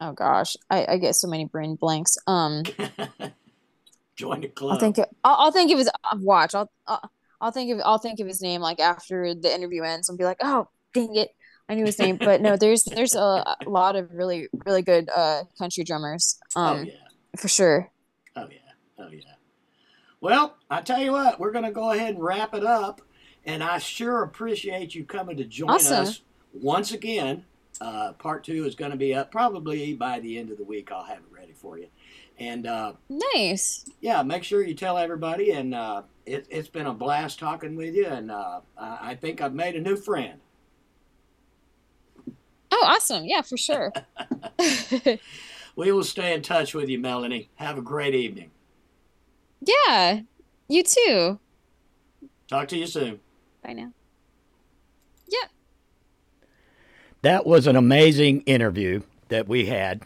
oh 0.00 0.12
gosh, 0.12 0.56
I 0.70 0.86
I 0.88 0.96
get 0.98 1.14
so 1.16 1.28
many 1.28 1.44
brain 1.44 1.74
blanks. 1.76 2.16
Um, 2.26 2.62
Join 4.16 4.40
the 4.40 4.48
club. 4.48 4.72
I'll 4.74 4.78
think 4.80 4.98
I'll, 4.98 5.06
I'll 5.24 5.52
think 5.52 5.70
of 5.72 5.78
his 5.78 5.88
uh, 5.88 6.16
watch. 6.20 6.54
I'll, 6.54 6.70
I'll 6.86 7.10
I'll 7.40 7.50
think 7.52 7.72
of 7.72 7.80
I'll 7.84 7.98
think 7.98 8.18
of 8.20 8.26
his 8.26 8.42
name 8.42 8.60
like 8.60 8.80
after 8.80 9.34
the 9.34 9.52
interview 9.54 9.82
ends 9.82 10.08
and 10.08 10.18
be 10.18 10.24
like, 10.24 10.38
oh 10.42 10.68
dang 10.92 11.14
it, 11.14 11.30
I 11.68 11.74
knew 11.74 11.84
his 11.84 11.98
name. 12.00 12.16
But 12.16 12.40
no, 12.40 12.56
there's 12.56 12.82
there's 12.84 13.14
a, 13.14 13.44
lot 13.66 13.94
of 13.94 14.10
really 14.12 14.48
really 14.66 14.82
good 14.82 15.08
uh 15.14 15.44
country 15.56 15.84
drummers. 15.84 16.38
oh 16.56 16.60
Um, 16.62 16.84
yeah. 16.86 16.92
for 17.36 17.46
sure. 17.48 17.90
Oh 18.34 18.48
yeah, 18.50 18.58
oh 19.04 19.08
yeah. 19.12 19.22
Well, 20.20 20.56
I 20.68 20.80
tell 20.80 21.00
you 21.00 21.12
what, 21.12 21.38
we're 21.38 21.52
gonna 21.52 21.70
go 21.70 21.92
ahead 21.92 22.14
and 22.16 22.22
wrap 22.24 22.54
it 22.54 22.64
up, 22.64 23.00
and 23.44 23.62
I 23.62 23.78
sure 23.78 24.24
appreciate 24.24 24.96
you 24.96 25.04
coming 25.04 25.36
to 25.36 25.44
join 25.44 25.70
Awesome. 25.70 26.02
us 26.06 26.22
once 26.52 26.92
again. 26.92 27.44
Uh, 27.80 28.12
part 28.14 28.42
two 28.42 28.64
is 28.66 28.74
going 28.74 28.90
to 28.90 28.96
be 28.96 29.14
up 29.14 29.30
probably 29.30 29.94
by 29.94 30.18
the 30.18 30.36
end 30.36 30.50
of 30.50 30.58
the 30.58 30.64
week. 30.64 30.90
I'll 30.90 31.04
have 31.04 31.18
it 31.18 31.24
ready 31.30 31.52
for 31.52 31.78
you, 31.78 31.86
and 32.38 32.66
uh, 32.66 32.94
Nice. 33.08 33.84
yeah, 34.00 34.20
make 34.24 34.42
sure 34.42 34.64
you 34.64 34.74
tell 34.74 34.98
everybody. 34.98 35.52
And 35.52 35.74
uh, 35.74 36.02
it, 36.26 36.46
it's 36.50 36.66
been 36.68 36.86
a 36.86 36.92
blast 36.92 37.38
talking 37.38 37.76
with 37.76 37.94
you, 37.94 38.06
and 38.06 38.32
uh, 38.32 38.60
I 38.76 39.10
I 39.10 39.14
think 39.14 39.40
I've 39.40 39.54
made 39.54 39.76
a 39.76 39.80
new 39.80 39.94
friend. 39.94 40.40
Oh, 42.72 42.84
awesome. 42.86 43.24
Yeah, 43.26 43.42
for 43.42 43.56
sure. 43.56 43.92
We 45.76 45.92
will 45.92 46.02
stay 46.02 46.34
in 46.34 46.42
touch 46.42 46.74
with 46.74 46.88
you, 46.88 46.98
Melanie. 46.98 47.50
Have 47.54 47.78
a 47.78 47.82
great 47.82 48.12
evening. 48.12 48.50
yeah. 49.60 50.22
You 50.68 50.82
too. 50.82 51.38
Talk 52.48 52.66
to 52.68 52.76
you 52.76 52.86
soon. 52.88 53.20
Bye 53.62 53.74
now. 53.74 53.92
That 57.22 57.46
was 57.46 57.66
an 57.66 57.76
amazing 57.76 58.42
interview 58.42 59.02
that 59.28 59.48
we 59.48 59.66
had. 59.66 60.02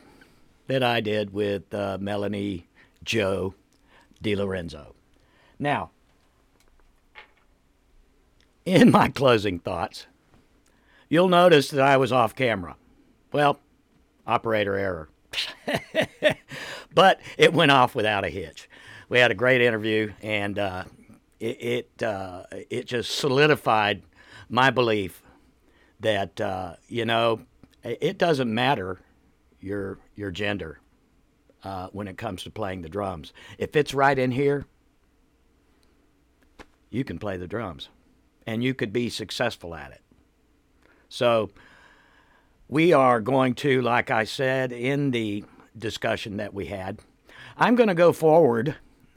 that 0.68 0.82
I 0.82 1.00
did 1.00 1.32
with 1.34 1.72
uh, 1.74 1.98
Melanie 2.00 2.66
Jo 3.04 3.54
DiLorenzo. 4.22 4.94
Now, 5.58 5.90
in 8.64 8.90
my 8.90 9.08
closing 9.08 9.58
thoughts, 9.58 10.06
you'll 11.08 11.28
notice 11.28 11.68
that 11.70 11.82
I 11.82 11.96
was 11.96 12.12
off 12.12 12.34
camera. 12.34 12.76
Well, 13.32 13.58
operator 14.26 14.76
error. 14.76 15.08
but 16.94 17.20
it 17.36 17.52
went 17.52 17.70
off 17.72 17.94
without 17.94 18.24
a 18.24 18.28
hitch. 18.30 18.68
We 19.08 19.18
had 19.18 19.30
a 19.30 19.34
great 19.34 19.60
interview, 19.60 20.12
and 20.22 20.58
uh, 20.58 20.84
it 21.40 21.88
it, 21.98 22.02
uh, 22.02 22.44
it 22.70 22.86
just 22.86 23.16
solidified 23.16 24.02
my 24.48 24.70
belief 24.70 25.22
that 26.02 26.40
uh, 26.40 26.74
you 26.88 27.04
know 27.04 27.40
it 27.82 28.18
doesn't 28.18 28.52
matter 28.52 29.00
your 29.60 29.98
your 30.14 30.30
gender 30.30 30.78
uh, 31.64 31.88
when 31.92 32.08
it 32.08 32.18
comes 32.18 32.42
to 32.42 32.50
playing 32.50 32.82
the 32.82 32.88
drums. 32.88 33.32
If 33.58 33.74
it's 33.74 33.94
right 33.94 34.18
in 34.18 34.32
here, 34.32 34.66
you 36.90 37.04
can 37.04 37.18
play 37.18 37.36
the 37.36 37.48
drums, 37.48 37.88
and 38.46 38.62
you 38.62 38.74
could 38.74 38.92
be 38.92 39.08
successful 39.08 39.74
at 39.74 39.92
it. 39.92 40.02
So 41.08 41.50
we 42.68 42.92
are 42.92 43.20
going 43.20 43.54
to, 43.56 43.82
like 43.82 44.10
I 44.10 44.24
said 44.24 44.72
in 44.72 45.10
the 45.10 45.44
discussion 45.76 46.36
that 46.38 46.54
we 46.54 46.66
had, 46.66 46.98
I'm 47.56 47.74
going 47.74 47.88
to 47.88 47.94
go 47.94 48.12
forward 48.12 48.76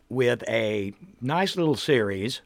with 0.10 0.44
a 0.48 0.94
nice 1.22 1.56
little 1.56 1.76
series 1.76 2.42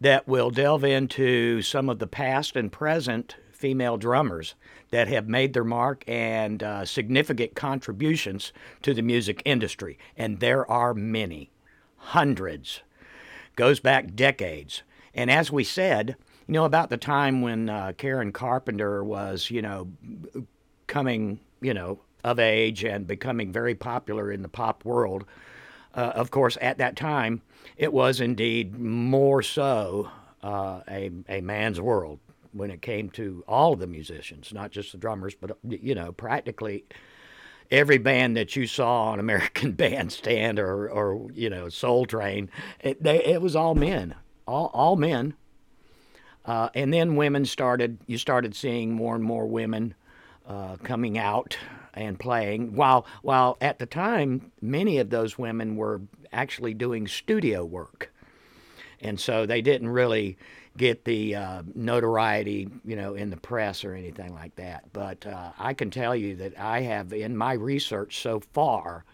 that 0.00 0.28
will 0.28 0.50
delve 0.50 0.84
into 0.84 1.62
some 1.62 1.88
of 1.88 1.98
the 1.98 2.06
past 2.06 2.56
and 2.56 2.70
present 2.70 3.36
female 3.52 3.96
drummers 3.96 4.54
that 4.90 5.08
have 5.08 5.28
made 5.28 5.52
their 5.52 5.64
mark 5.64 6.04
and 6.06 6.62
uh, 6.62 6.84
significant 6.84 7.54
contributions 7.54 8.52
to 8.82 8.94
the 8.94 9.02
music 9.02 9.42
industry. 9.44 9.98
And 10.16 10.38
there 10.38 10.68
are 10.70 10.94
many, 10.94 11.50
hundreds, 11.96 12.82
goes 13.56 13.80
back 13.80 14.14
decades. 14.14 14.82
And 15.14 15.30
as 15.30 15.50
we 15.50 15.64
said, 15.64 16.16
you 16.46 16.54
know, 16.54 16.64
about 16.64 16.88
the 16.88 16.96
time 16.96 17.42
when 17.42 17.68
uh, 17.68 17.92
Karen 17.98 18.32
Carpenter 18.32 19.02
was, 19.02 19.50
you 19.50 19.60
know, 19.60 19.90
coming, 20.86 21.40
you 21.60 21.74
know, 21.74 22.00
of 22.24 22.38
age 22.38 22.84
and 22.84 23.06
becoming 23.06 23.52
very 23.52 23.74
popular 23.74 24.30
in 24.30 24.42
the 24.42 24.48
pop 24.48 24.84
world. 24.84 25.24
Uh, 25.94 26.12
of 26.14 26.30
course, 26.30 26.56
at 26.60 26.78
that 26.78 26.96
time, 26.96 27.42
it 27.76 27.92
was 27.92 28.20
indeed 28.20 28.78
more 28.78 29.42
so 29.42 30.10
uh, 30.42 30.80
a, 30.88 31.10
a 31.28 31.40
man's 31.40 31.80
world 31.80 32.20
when 32.52 32.70
it 32.70 32.82
came 32.82 33.10
to 33.10 33.44
all 33.46 33.76
the 33.76 33.86
musicians, 33.86 34.52
not 34.52 34.70
just 34.70 34.92
the 34.92 34.98
drummers, 34.98 35.34
but, 35.34 35.56
you 35.68 35.94
know, 35.94 36.12
practically 36.12 36.84
every 37.70 37.98
band 37.98 38.36
that 38.36 38.56
you 38.56 38.66
saw 38.66 39.10
on 39.10 39.20
American 39.20 39.72
Bandstand 39.72 40.58
or, 40.58 40.88
or 40.88 41.30
you 41.32 41.50
know, 41.50 41.68
Soul 41.68 42.06
Train, 42.06 42.50
it, 42.80 43.02
they, 43.02 43.24
it 43.24 43.42
was 43.42 43.56
all 43.56 43.74
men, 43.74 44.14
all, 44.46 44.70
all 44.72 44.96
men. 44.96 45.34
Uh, 46.44 46.70
and 46.74 46.94
then 46.94 47.16
women 47.16 47.44
started, 47.44 47.98
you 48.06 48.16
started 48.16 48.54
seeing 48.54 48.94
more 48.94 49.14
and 49.14 49.22
more 49.22 49.46
women 49.46 49.94
uh, 50.46 50.76
coming 50.82 51.18
out 51.18 51.58
and 51.98 52.18
playing. 52.18 52.74
While, 52.74 53.06
while 53.22 53.56
at 53.60 53.78
the 53.78 53.86
time, 53.86 54.52
many 54.60 54.98
of 54.98 55.10
those 55.10 55.36
women 55.38 55.76
were 55.76 56.00
actually 56.32 56.74
doing 56.74 57.06
studio 57.06 57.64
work. 57.64 58.12
And 59.00 59.18
so 59.18 59.46
they 59.46 59.60
didn't 59.60 59.88
really 59.88 60.38
get 60.76 61.04
the 61.04 61.34
uh, 61.34 61.62
notoriety, 61.74 62.68
you 62.84 62.96
know, 62.96 63.14
in 63.14 63.30
the 63.30 63.36
press 63.36 63.84
or 63.84 63.94
anything 63.94 64.32
like 64.34 64.54
that. 64.56 64.84
But 64.92 65.26
uh, 65.26 65.50
I 65.58 65.74
can 65.74 65.90
tell 65.90 66.14
you 66.14 66.36
that 66.36 66.58
I 66.58 66.80
have, 66.82 67.12
in 67.12 67.36
my 67.36 67.52
research 67.54 68.20
so 68.20 68.40
far, 68.40 69.04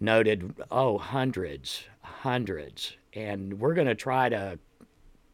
noted, 0.00 0.54
oh, 0.70 0.98
hundreds, 0.98 1.84
hundreds. 2.02 2.96
And 3.14 3.60
we're 3.60 3.74
going 3.74 3.86
to 3.86 3.94
try 3.94 4.28
to 4.28 4.58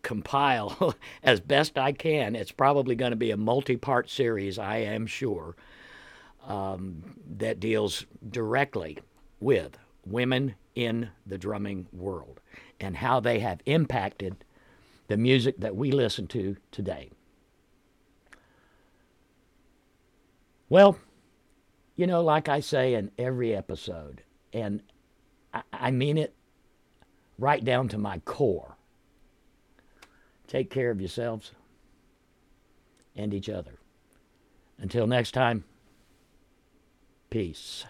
compile 0.03 0.95
as 1.23 1.41
best 1.41 1.79
I 1.79 1.93
can. 1.93 2.37
It's 2.37 2.53
probably 2.53 2.95
going 2.95 3.13
to 3.13 3.17
be 3.17 3.31
a 3.31 3.37
multi 3.37 3.77
part 3.77 4.11
series, 4.11 4.59
I 4.59 4.79
am 4.79 5.07
sure, 5.07 5.57
um, 6.47 7.03
that 7.37 7.61
deals 7.61 8.07
directly 8.31 8.99
with 9.41 9.77
women 10.05 10.55
in 10.75 11.11
the 11.27 11.39
drumming 11.39 11.87
world 11.93 12.41
and 12.81 12.97
how 12.97 13.21
they 13.21 13.41
have 13.41 13.61
impacted 13.67 14.37
the 15.09 15.17
music 15.17 15.57
that 15.59 15.77
we 15.77 15.91
listen 15.91 16.27
to 16.27 16.57
today. 16.71 17.11
Well, 20.69 20.99
you 21.97 22.07
know, 22.07 22.23
like 22.23 22.49
I 22.49 22.61
say 22.61 22.95
in 22.95 23.11
every 23.19 23.55
episode, 23.55 24.23
and 24.53 24.83
I, 25.55 25.63
I 25.73 25.91
mean 25.91 26.19
it 26.19 26.35
right 27.39 27.65
down 27.65 27.89
to 27.89 27.99
my 27.99 28.19
core 28.21 28.77
Take 30.47 30.71
care 30.71 30.91
of 30.91 31.01
yourselves 31.01 31.53
and 33.17 33.35
each 33.35 33.49
other. 33.49 33.79
Until 34.79 35.07
next 35.07 35.33
time, 35.33 35.65
peace. 37.37 37.85